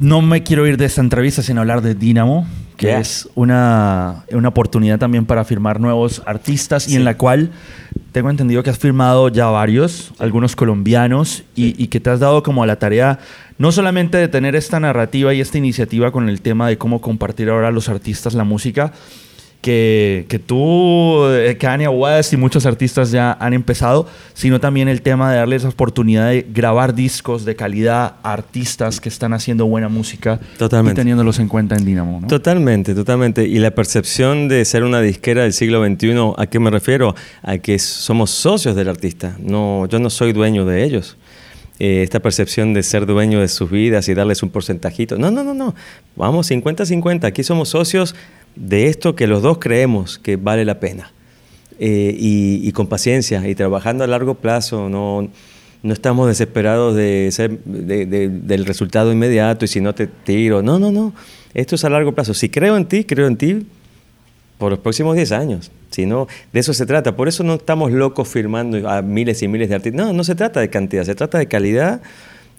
No 0.00 0.20
me 0.20 0.42
quiero 0.42 0.66
ir 0.66 0.76
de 0.76 0.84
esta 0.84 1.00
entrevista 1.00 1.40
sin 1.42 1.56
hablar 1.56 1.80
de 1.80 1.94
Dynamo, 1.94 2.46
que 2.78 2.96
es 2.96 3.28
una, 3.34 4.24
una, 4.30 4.48
oportunidad 4.48 4.98
también 4.98 5.26
para 5.26 5.44
firmar 5.44 5.80
nuevos 5.80 6.22
artistas 6.24 6.88
y 6.88 6.94
en 6.94 7.04
la 7.04 7.16
cual 7.18 7.50
tengo 8.12 8.30
entendido 8.30 8.62
que 8.62 8.70
has 8.70 8.78
firmado 8.78 9.28
ya 9.28 9.46
varios, 9.46 10.12
algunos 10.18 10.54
colombianos, 10.54 11.42
y, 11.56 11.74
y, 11.82 11.88
que 11.88 11.98
te 11.98 12.08
has 12.08 12.20
dado 12.20 12.44
como 12.44 12.62
a 12.62 12.66
la 12.66 12.78
tarea 12.78 13.18
no 13.58 13.72
solamente 13.72 14.16
de 14.16 14.28
tener 14.28 14.54
esta 14.54 14.78
narrativa 14.78 15.34
y 15.34 15.40
esta 15.40 15.58
iniciativa 15.58 16.12
con 16.12 16.28
el 16.28 16.40
tema 16.40 16.68
de 16.68 16.78
cómo 16.78 17.00
compartir 17.00 17.50
ahora 17.50 17.68
a 17.68 17.72
los 17.72 17.88
artistas 17.88 18.34
la 18.34 18.44
música, 18.44 18.92
que, 19.60 20.26
que 20.28 20.38
tú, 20.38 21.24
eh, 21.26 21.56
Kanye 21.58 21.88
West 21.88 22.32
y 22.32 22.36
muchos 22.36 22.64
artistas 22.64 23.10
ya 23.10 23.32
han 23.32 23.54
empezado, 23.54 24.06
sino 24.34 24.60
también 24.60 24.88
el 24.88 25.02
tema 25.02 25.32
de 25.32 25.38
darles 25.38 25.64
la 25.64 25.70
oportunidad 25.70 26.30
de 26.30 26.46
grabar 26.48 26.94
discos 26.94 27.44
de 27.44 27.56
calidad 27.56 28.14
a 28.22 28.32
artistas 28.32 29.00
que 29.00 29.08
están 29.08 29.32
haciendo 29.32 29.66
buena 29.66 29.88
música 29.88 30.38
totalmente. 30.58 31.00
y 31.00 31.02
teniéndolos 31.02 31.38
en 31.40 31.48
cuenta 31.48 31.74
en 31.74 31.84
Dynamo. 31.84 32.20
¿no? 32.20 32.28
Totalmente, 32.28 32.94
totalmente. 32.94 33.44
Y 33.44 33.58
la 33.58 33.72
percepción 33.72 34.48
de 34.48 34.64
ser 34.64 34.84
una 34.84 35.00
disquera 35.00 35.42
del 35.42 35.52
siglo 35.52 35.84
XXI, 35.84 36.34
¿a 36.36 36.46
qué 36.46 36.60
me 36.60 36.70
refiero? 36.70 37.14
A 37.42 37.58
que 37.58 37.78
somos 37.78 38.30
socios 38.30 38.76
del 38.76 38.88
artista. 38.88 39.36
No, 39.40 39.86
yo 39.86 39.98
no 39.98 40.10
soy 40.10 40.32
dueño 40.32 40.64
de 40.66 40.84
ellos. 40.84 41.16
Eh, 41.80 42.02
esta 42.02 42.18
percepción 42.18 42.74
de 42.74 42.82
ser 42.82 43.06
dueño 43.06 43.40
de 43.40 43.46
sus 43.46 43.70
vidas 43.70 44.08
y 44.08 44.14
darles 44.14 44.42
un 44.42 44.50
porcentajito. 44.50 45.16
No, 45.16 45.30
no, 45.30 45.44
no, 45.44 45.54
no. 45.54 45.74
Vamos 46.16 46.50
50-50. 46.50 47.24
Aquí 47.24 47.44
somos 47.44 47.68
socios 47.68 48.16
de 48.58 48.88
esto 48.88 49.14
que 49.14 49.26
los 49.26 49.42
dos 49.42 49.58
creemos 49.58 50.18
que 50.18 50.36
vale 50.36 50.64
la 50.64 50.80
pena. 50.80 51.12
Eh, 51.80 52.14
y, 52.18 52.72
con 52.72 52.88
paciencia 52.88 53.46
y 53.48 53.54
trabajando 53.54 54.02
a 54.02 54.08
largo 54.08 54.34
plazo, 54.34 54.88
no, 54.88 55.28
no 55.84 55.92
estamos 55.92 56.26
desesperados 56.26 56.96
de 56.96 57.28
ser, 57.30 57.60
del 57.60 58.66
resultado 58.66 59.12
inmediato 59.12 59.64
y 59.64 59.68
si 59.68 59.80
no 59.80 59.94
te 59.94 60.08
tiro. 60.08 60.60
No, 60.62 60.78
no, 60.80 60.90
no. 60.90 61.12
Esto 61.54 61.76
es 61.76 61.84
a 61.84 61.90
largo 61.90 62.12
plazo. 62.12 62.34
Si 62.34 62.48
creo 62.48 62.76
en 62.76 62.86
ti, 62.86 63.04
creo 63.04 63.28
en 63.28 63.36
ti 63.36 63.66
por 64.58 64.70
los 64.70 64.80
próximos 64.80 65.14
10 65.14 65.30
años. 65.32 65.70
Si 65.90 66.04
no, 66.04 66.26
de 66.52 66.60
eso 66.60 66.74
se 66.74 66.84
trata. 66.84 67.14
Por 67.14 67.28
eso 67.28 67.44
no 67.44 67.54
estamos 67.54 67.92
locos 67.92 68.26
firmando 68.28 68.88
a 68.88 69.00
miles 69.00 69.40
y 69.42 69.48
miles 69.48 69.68
de 69.68 69.76
artistas. 69.76 70.04
No, 70.04 70.12
no 70.12 70.24
se 70.24 70.34
trata 70.34 70.58
de 70.58 70.68
cantidad, 70.68 71.04
se 71.04 71.14
trata 71.14 71.38
de 71.38 71.46
calidad 71.46 72.02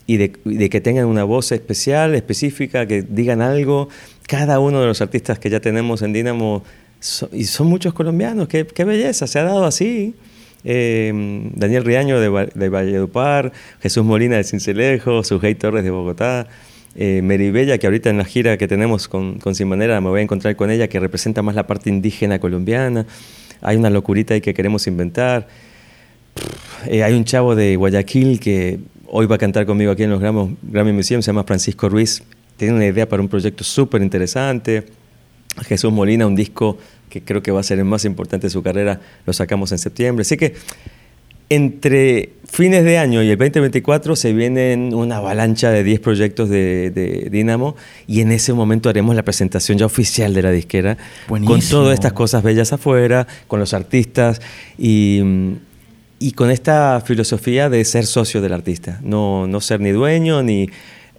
y 0.10 0.18
de, 0.18 0.70
que 0.72 0.82
tengan 0.82 1.06
una 1.06 1.24
voz 1.24 1.52
especial, 1.52 2.16
específica, 2.16 2.88
que 2.88 3.04
digan 3.04 3.44
algo 3.44 3.90
cada 4.26 4.60
uno 4.60 4.82
de 4.82 4.88
los 4.88 5.02
artistas 5.02 5.38
que 5.38 5.52
ya 5.52 5.60
tenemos 5.60 6.02
en 6.02 6.14
Dinamo, 6.14 6.64
y 7.32 7.44
son 7.44 7.68
muchos 7.68 7.94
colombianos, 7.94 8.48
qué, 8.48 8.66
belleza, 8.86 9.28
se 9.28 9.38
ha 9.38 9.44
dado 9.44 9.66
así. 9.66 10.16
Eh, 10.64 11.12
Daniel 11.54 11.86
Riaño 11.86 12.20
de, 12.20 12.50
de 12.56 12.70
Valledupar, 12.70 13.52
Jesús 13.84 14.04
Molina 14.04 14.38
de 14.38 14.44
Cincelejo, 14.44 15.24
Sujei 15.24 15.54
Torres 15.54 15.84
de 15.84 15.92
Bogotá, 15.92 16.48
eh, 16.96 17.22
Meribella, 17.22 17.78
que 17.78 17.86
ahorita 17.86 18.10
en 18.10 18.18
la 18.18 18.26
gira 18.26 18.58
que 18.58 18.68
tenemos 18.68 19.08
con, 19.08 19.38
con 19.38 19.54
Sin 19.54 19.68
Manera 19.68 20.02
me 20.02 20.10
voy 20.10 20.22
a 20.22 20.24
encontrar 20.24 20.56
con 20.56 20.72
ella, 20.72 20.88
que 20.88 21.00
representa 21.00 21.44
más 21.44 21.54
la 21.54 21.68
parte 21.68 21.92
indígena 21.92 22.40
colombiana. 22.40 23.06
Hay 23.62 23.78
una 23.78 23.92
locurita 23.92 24.34
ahí 24.34 24.42
que 24.42 24.56
queremos 24.56 24.88
inventar. 24.88 25.48
Eh, 26.88 27.04
hay 27.04 27.14
un 27.14 27.26
chavo 27.26 27.56
de 27.56 27.76
Guayaquil 27.76 28.40
que 28.40 28.80
hoy 29.12 29.26
va 29.26 29.36
a 29.36 29.38
cantar 29.38 29.66
conmigo 29.66 29.92
aquí 29.92 30.04
en 30.04 30.10
los 30.10 30.20
Grammy, 30.20 30.56
Grammy 30.62 30.94
Museum, 30.94 31.22
se 31.22 31.28
llama 31.28 31.44
Francisco 31.44 31.90
Ruiz, 31.90 32.24
tiene 32.58 32.74
una 32.74 32.86
idea 32.86 33.08
para 33.08 33.22
un 33.22 33.30
proyecto 33.30 33.64
súper 33.64 34.02
interesante. 34.02 34.86
Jesús 35.66 35.92
Molina, 35.92 36.28
un 36.28 36.36
disco 36.36 36.78
que 37.10 37.24
creo 37.24 37.42
que 37.42 37.52
va 37.52 37.60
a 37.60 37.64
ser 37.64 37.80
el 37.80 37.86
más 37.86 38.06
importante 38.06 38.48
de 38.48 38.52
su 38.52 38.62
carrera, 38.62 39.02
lo 39.26 39.34
sacamos 39.34 39.72
en 39.72 39.80
septiembre. 39.80 40.22
Así 40.22 40.38
que 40.38 40.56
entre 41.50 42.34
fines 42.46 42.84
de 42.84 43.00
año 43.00 43.24
y 43.24 43.30
el 43.30 43.38
2024 43.38 44.16
se 44.16 44.34
vienen 44.34 44.94
una 44.94 45.18
avalancha 45.18 45.72
de 45.72 45.84
10 45.84 46.00
proyectos 46.00 46.48
de, 46.50 46.92
de 46.92 47.30
Dynamo 47.32 47.76
y 48.06 48.22
en 48.22 48.32
ese 48.32 48.54
momento 48.54 48.88
haremos 48.88 49.16
la 49.16 49.24
presentación 49.24 49.80
ya 49.80 49.88
oficial 49.88 50.34
de 50.34 50.44
la 50.44 50.52
disquera 50.52 50.98
con 51.28 51.60
todas 51.62 51.96
estas 51.96 52.14
cosas 52.14 52.44
bellas 52.44 52.72
afuera, 52.72 53.26
con 53.48 53.60
los 53.60 53.74
artistas 53.74 54.42
y, 54.78 55.24
y 56.20 56.34
con 56.34 56.52
esta 56.52 57.02
filosofía 57.06 57.70
de 57.70 57.84
ser 57.86 58.06
socio 58.06 58.42
del 58.42 58.54
artista, 58.54 59.00
no, 59.02 59.48
no 59.48 59.62
ser 59.62 59.80
ni 59.80 59.92
dueño 59.92 60.44
ni 60.44 60.70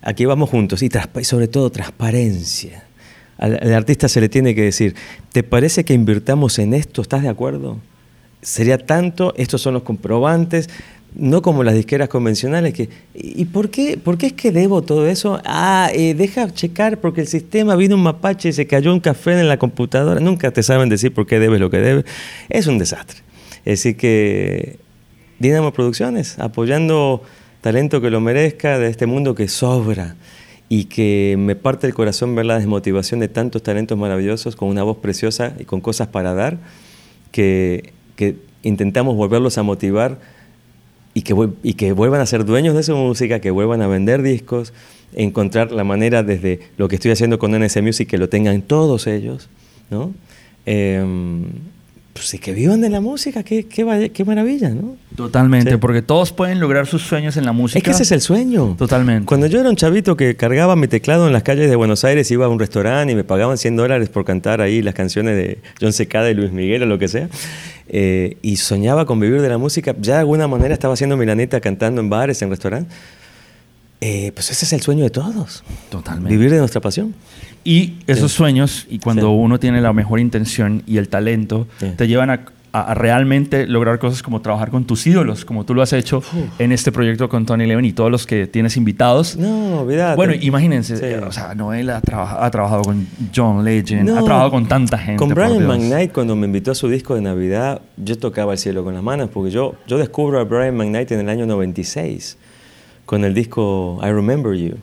aquí 0.03 0.27
vamos 0.27 0.51
juntos 0.51 0.83
y, 0.83 0.91
sobre 1.23 1.49
todo 1.49 1.71
transparencia. 1.71 2.85
Al, 3.39 3.73
artista 3.73 4.09
se 4.09 4.21
le 4.21 4.29
tiene 4.29 4.55
que 4.55 4.63
decir, 4.63 4.95
¿te 5.33 5.43
parece 5.43 5.85
que 5.85 5.95
invirtamos 5.95 6.59
en 6.59 6.75
esto? 6.75 7.01
¿Estás 7.01 7.23
de 7.23 7.31
acuerdo? 7.31 7.79
Sería 8.43 8.77
tanto, 8.77 9.33
estos 9.37 9.63
son 9.63 9.75
los 9.75 9.83
comprobantes, 9.83 10.69
no 11.15 11.41
como 11.43 11.65
las 11.65 11.75
disqueras 11.75 12.09
convencionales 12.09 12.73
que 12.73 12.89
¿y 13.15 13.45
por 13.47 13.71
qué, 13.71 13.99
por 13.99 14.17
qué 14.17 14.27
es 14.27 14.33
que 14.35 14.53
debo 14.53 14.83
todo 14.83 15.09
eso? 15.09 15.41
Ah, 15.45 15.91
eh, 15.93 16.15
deja 16.15 16.53
checar 16.53 17.01
porque 17.01 17.23
el 17.23 17.27
sistema 17.27 17.75
vino 17.75 17.97
un 17.97 18.03
mapache 18.03 18.51
y 18.51 18.53
se 18.53 18.67
cayó 18.67 18.93
un 18.93 19.01
café 19.01 19.33
en 19.33 19.49
la 19.49 19.59
computadora. 19.59 20.21
Nunca 20.21 20.51
te 20.51 20.63
saben 20.63 20.89
decir 20.89 21.13
por 21.13 21.27
qué 21.27 21.41
debes 21.41 21.59
lo 21.59 21.71
que 21.71 21.79
debes. 21.79 22.05
Es 22.49 22.67
un 22.67 22.79
desastre. 22.79 23.21
Es 23.65 23.83
decir 23.83 23.97
que 23.97 24.79
Dinamo 25.41 25.73
Producciones 25.73 26.39
apoyando 26.39 27.23
talento 27.63 28.01
que 28.01 28.11
lo 28.11 28.21
merezca, 28.21 28.79
de 28.79 28.89
este 28.89 29.07
mundo 29.07 29.35
que 29.35 29.49
sobra 29.49 30.15
y 30.69 30.85
que 30.85 31.35
me 31.39 31.57
parte 31.57 31.87
el 31.87 31.95
corazón 31.95 32.35
ver 32.35 32.45
la 32.45 32.59
desmotivación 32.59 33.21
de 33.21 33.29
tantos 33.29 33.63
talentos 33.63 33.99
maravillosos 33.99 34.55
con 34.55 34.69
una 34.69 34.83
voz 34.83 34.99
preciosa 34.99 35.55
y 35.59 35.65
con 35.65 35.81
cosas 35.81 36.09
para 36.09 36.35
dar, 36.35 36.59
que, 37.33 37.95
que 38.17 38.37
intentamos 38.63 39.17
volverlos 39.17 39.57
a 39.57 39.63
motivar 39.63 40.19
y 41.15 41.23
que, 41.23 41.35
y 41.63 41.73
que 41.73 41.93
vuelvan 41.93 42.21
a 42.21 42.27
ser 42.27 42.45
dueños 42.45 42.77
de 42.77 42.83
su 42.83 42.95
música, 42.95 43.41
que 43.41 43.51
vuelvan 43.51 43.81
a 43.81 43.87
vender 43.87 44.23
discos, 44.23 44.75
encontrar 45.15 45.73
la 45.73 45.85
manera 45.85 46.23
desde 46.23 46.61
lo 46.77 46.89
que 46.89 46.97
estoy 46.97 47.13
haciendo 47.13 47.39
con 47.39 47.59
NS 47.59 47.83
Music, 47.83 48.09
que 48.09 48.19
lo 48.19 48.29
tengan 48.29 48.61
todos 48.61 49.07
ellos, 49.07 49.49
¿no? 49.91 50.13
Em, 50.67 51.47
pues 52.21 52.29
sí, 52.29 52.39
que 52.39 52.53
vivan 52.53 52.83
de 52.83 52.91
la 52.91 53.01
música, 53.01 53.43
qué, 53.43 53.65
qué, 53.65 54.11
qué 54.13 54.25
maravilla, 54.27 54.69
¿no? 54.69 54.99
Totalmente, 55.17 55.79
porque 55.79 56.03
todos 56.03 56.35
pueden 56.35 56.61
lograr 56.61 56.87
sus 56.87 57.01
sueños 57.01 57.39
en 57.39 57.47
la 57.47 57.53
música. 57.53 57.79
Es 57.79 57.83
que 57.83 57.93
ese 57.93 58.03
es 58.03 58.13
el 58.13 58.21
sueño. 58.21 58.75
Totalmente. 58.77 59.25
Cuando 59.25 59.47
yo 59.47 59.59
era 59.59 59.71
un 59.71 59.77
chavito 59.77 60.19
que 60.19 60.37
cargaba 60.37 60.77
mi 60.77 60.87
teclado 60.87 61.27
en 61.27 61.33
las 61.33 61.43
calles 61.45 61.71
de 61.71 61.77
Buenos 61.77 62.05
Aires, 62.05 62.31
iba 62.31 62.45
a 62.45 62.51
un 62.51 62.59
restaurante 62.59 63.15
y 63.15 63.17
me 63.17 63.25
pagaban 63.25 63.57
100 63.57 63.75
dólares 63.75 64.11
por 64.11 64.27
cantar 64.27 64.61
ahí 64.61 64.83
las 64.83 64.93
canciones 64.93 65.35
de 65.35 65.61
John 65.81 65.95
Secada 65.95 66.29
y 66.29 66.35
Luis 66.35 66.53
Miguel 66.53 66.83
o 66.83 66.87
lo 66.87 66.99
que 66.99 67.09
sea, 67.09 67.31
eh, 67.89 68.37
y 68.43 68.59
soñaba 68.59 69.07
con 69.07 69.19
vivir 69.19 69.41
de 69.41 69.49
la 69.49 69.57
música, 69.57 69.97
ya 69.99 70.17
de 70.17 70.21
alguna 70.21 70.47
manera 70.47 70.75
estaba 70.75 70.93
haciendo 70.93 71.17
milaneta 71.17 71.59
cantando 71.63 72.03
en 72.03 72.11
bares, 72.11 72.43
en 72.43 72.51
restaurantes. 72.51 72.95
Eh, 74.03 74.33
pues 74.35 74.51
ese 74.51 74.67
es 74.67 74.75
el 74.75 74.83
sueño 74.83 75.05
de 75.05 75.11
todos. 75.11 75.65
Totalmente. 75.89 76.37
Vivir 76.37 76.51
de 76.51 76.59
nuestra 76.59 76.83
pasión. 76.83 77.15
Y 77.65 77.95
esos 78.07 78.33
sueños, 78.33 78.87
y 78.89 78.99
cuando 78.99 79.31
uno 79.31 79.59
tiene 79.59 79.81
la 79.81 79.93
mejor 79.93 80.21
intención 80.21 80.83
y 80.87 80.97
el 80.97 81.09
talento, 81.09 81.67
te 81.97 82.09
llevan 82.09 82.31
a 82.31 82.45
a, 82.73 82.95
realmente 82.95 83.67
lograr 83.67 83.99
cosas 83.99 84.23
como 84.23 84.41
trabajar 84.41 84.71
con 84.71 84.85
tus 84.85 85.07
ídolos, 85.07 85.45
como 85.45 85.65
tú 85.65 85.75
lo 85.75 85.83
has 85.83 85.93
hecho 85.93 86.23
en 86.59 86.73
este 86.73 86.93
proyecto 86.93 87.29
con 87.29 87.47
Tony 87.47 87.67
Levin 87.67 87.85
y 87.85 87.93
todos 87.93 88.11
los 88.11 88.27
que 88.27 88.47
tienes 88.47 88.77
invitados. 88.77 89.37
No, 89.37 89.81
olvídate. 89.81 90.17
Bueno, 90.17 90.35
imagínense, 90.41 91.19
o 91.19 91.33
sea, 91.33 91.55
Noel 91.55 91.91
ha, 91.91 92.01
trabajado 92.01 92.83
con 92.83 93.07
John 93.35 93.65
Legend, 93.65 94.11
ha 94.11 94.23
trabajado 94.23 94.51
con 94.51 94.67
tanta 94.67 94.99
gente. 94.99 95.19
Con 95.19 95.31
Brian 95.31 95.67
McKnight, 95.67 96.13
cuando 96.13 96.37
me 96.37 96.47
invitó 96.47 96.71
a 96.73 96.75
su 96.75 96.89
disco 96.89 97.15
de 97.15 97.23
Navidad, 97.23 97.81
yo 97.97 98.19
tocaba 98.19 98.53
el 98.53 98.59
cielo 98.59 98.85
con 98.85 98.95
las 98.95 99.03
manos, 99.03 99.31
porque 99.33 99.51
yo, 99.51 99.75
yo 99.87 99.99
descubro 99.99 100.41
a 100.41 100.45
Brian 100.45 100.77
McKnight 100.77 101.11
en 101.13 101.21
el 101.21 101.29
año 101.29 101.47
96, 101.47 102.37
con 103.07 103.25
el 103.25 103.35
disco 103.35 103.99
I 104.03 104.07
Remember 104.07 104.55
You. 104.55 104.77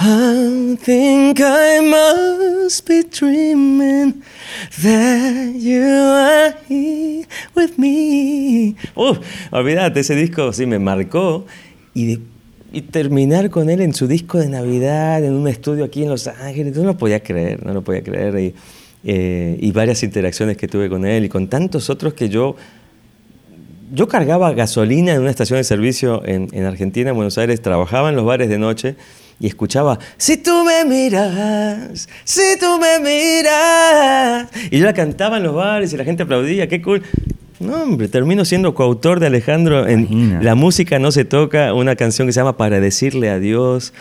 I 0.00 0.76
think 0.80 1.40
I 1.40 1.80
must 1.80 2.86
be 2.86 3.02
dreaming 3.02 4.22
that 4.80 5.54
you 5.56 5.82
are 5.82 6.54
here 6.68 7.26
with 7.56 7.76
me. 7.78 8.76
Uf, 8.94 9.18
olvídate, 9.50 9.98
ese 9.98 10.14
disco 10.14 10.52
sí 10.52 10.66
me 10.66 10.78
marcó. 10.78 11.46
Y, 11.94 12.20
y, 12.72 12.82
terminar 12.82 13.50
con 13.50 13.70
él 13.70 13.80
en 13.80 13.92
su 13.92 14.06
disco 14.06 14.38
de 14.38 14.48
Navidad, 14.48 15.24
en 15.24 15.32
un 15.32 15.48
estudio 15.48 15.84
aquí 15.84 16.04
en 16.04 16.10
Los 16.10 16.28
Ángeles, 16.28 16.76
no 16.76 16.84
lo 16.84 16.96
podía 16.96 17.20
creer, 17.20 17.66
no 17.66 17.74
lo 17.74 17.82
podía 17.82 18.04
creer. 18.04 18.38
Y, 18.38 18.54
eh, 19.02 19.58
y 19.60 19.72
varias 19.72 20.04
interacciones 20.04 20.56
que 20.56 20.68
tuve 20.68 20.88
con 20.88 21.06
él 21.06 21.24
y 21.24 21.28
con 21.28 21.48
tantos 21.48 21.90
otros 21.90 22.14
que 22.14 22.28
yo 22.28 22.54
yo 23.90 24.06
cargaba 24.06 24.52
gasolina 24.52 25.14
en 25.14 25.22
una 25.22 25.30
estación 25.30 25.56
de 25.56 25.64
servicio 25.64 26.22
en, 26.26 26.48
en, 26.52 26.66
Argentina, 26.66 27.10
en 27.10 27.16
Buenos 27.16 27.38
Aires, 27.38 27.62
trabajaba 27.62 28.10
en 28.10 28.16
los 28.16 28.24
bares 28.26 28.50
de 28.50 28.58
noche 28.58 28.96
y 29.40 29.46
escuchaba, 29.46 29.98
si 30.16 30.36
tú 30.36 30.64
me 30.64 30.84
miras, 30.84 32.08
si 32.24 32.58
tú 32.58 32.78
me 32.78 32.98
miras. 32.98 34.48
Y 34.70 34.78
yo 34.78 34.84
la 34.84 34.92
cantaba 34.92 35.36
en 35.36 35.44
los 35.44 35.54
bares 35.54 35.92
y 35.92 35.96
la 35.96 36.04
gente 36.04 36.24
aplaudía, 36.24 36.68
qué 36.68 36.82
cool. 36.82 37.02
No, 37.60 37.82
hombre, 37.82 38.08
termino 38.08 38.44
siendo 38.44 38.74
coautor 38.74 39.18
de 39.20 39.26
Alejandro 39.26 39.86
en 39.86 40.44
La 40.44 40.54
música 40.54 40.98
no 40.98 41.10
se 41.10 41.24
toca, 41.24 41.74
una 41.74 41.96
canción 41.96 42.28
que 42.28 42.32
se 42.32 42.40
llama 42.40 42.56
Para 42.56 42.80
decirle 42.80 43.30
adiós. 43.30 43.92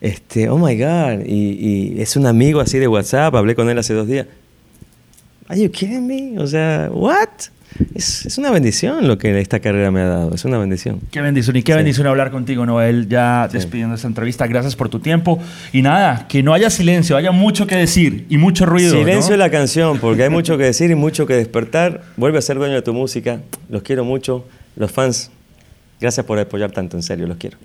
Este, 0.00 0.48
oh 0.48 0.58
my 0.58 0.78
God, 0.78 1.24
y, 1.26 1.96
y 1.96 2.00
es 2.00 2.16
un 2.16 2.26
amigo 2.26 2.60
así 2.60 2.78
de 2.78 2.86
WhatsApp, 2.86 3.34
hablé 3.34 3.54
con 3.54 3.68
él 3.68 3.78
hace 3.78 3.94
dos 3.94 4.06
días. 4.06 4.26
Are 5.48 5.60
you 5.60 5.70
kidding 5.70 6.06
me? 6.06 6.38
O 6.38 6.46
sea, 6.46 6.88
what? 6.92 7.28
Es, 7.94 8.26
es, 8.26 8.38
una 8.38 8.50
bendición 8.50 9.06
lo 9.06 9.18
que 9.18 9.38
esta 9.40 9.60
carrera 9.60 9.90
me 9.90 10.00
ha 10.00 10.08
dado, 10.08 10.34
es 10.34 10.44
una 10.44 10.58
bendición. 10.58 11.00
Qué 11.10 11.20
bendición 11.20 11.56
y 11.56 11.62
qué 11.62 11.74
bendición 11.74 12.06
hablar 12.06 12.30
contigo, 12.30 12.66
Noel, 12.66 13.08
ya 13.08 13.48
despidiendo 13.48 13.94
esta 13.94 14.08
entrevista. 14.08 14.46
Gracias 14.46 14.76
por 14.76 14.88
tu 14.88 15.00
tiempo. 15.00 15.38
Y 15.72 15.82
nada, 15.82 16.26
que 16.28 16.42
no 16.42 16.54
haya 16.54 16.70
silencio, 16.70 17.16
haya 17.16 17.30
mucho 17.30 17.66
que 17.66 17.76
decir 17.76 18.26
y 18.28 18.38
mucho 18.38 18.66
ruido. 18.66 18.92
Silencio 18.92 19.34
es 19.34 19.38
la 19.38 19.50
canción, 19.50 19.98
porque 19.98 20.24
hay 20.24 20.30
mucho 20.30 20.56
que 20.58 20.64
decir 20.64 20.90
y 20.90 20.94
mucho 20.94 21.26
que 21.26 21.34
despertar. 21.34 22.02
Vuelve 22.16 22.38
a 22.38 22.42
ser 22.42 22.58
dueño 22.58 22.74
de 22.74 22.82
tu 22.82 22.94
música, 22.94 23.40
los 23.68 23.82
quiero 23.82 24.04
mucho. 24.04 24.44
Los 24.76 24.92
fans, 24.92 25.30
gracias 26.00 26.24
por 26.24 26.38
apoyar 26.38 26.70
tanto, 26.70 26.96
en 26.96 27.02
serio, 27.02 27.26
los 27.26 27.36
quiero. 27.36 27.58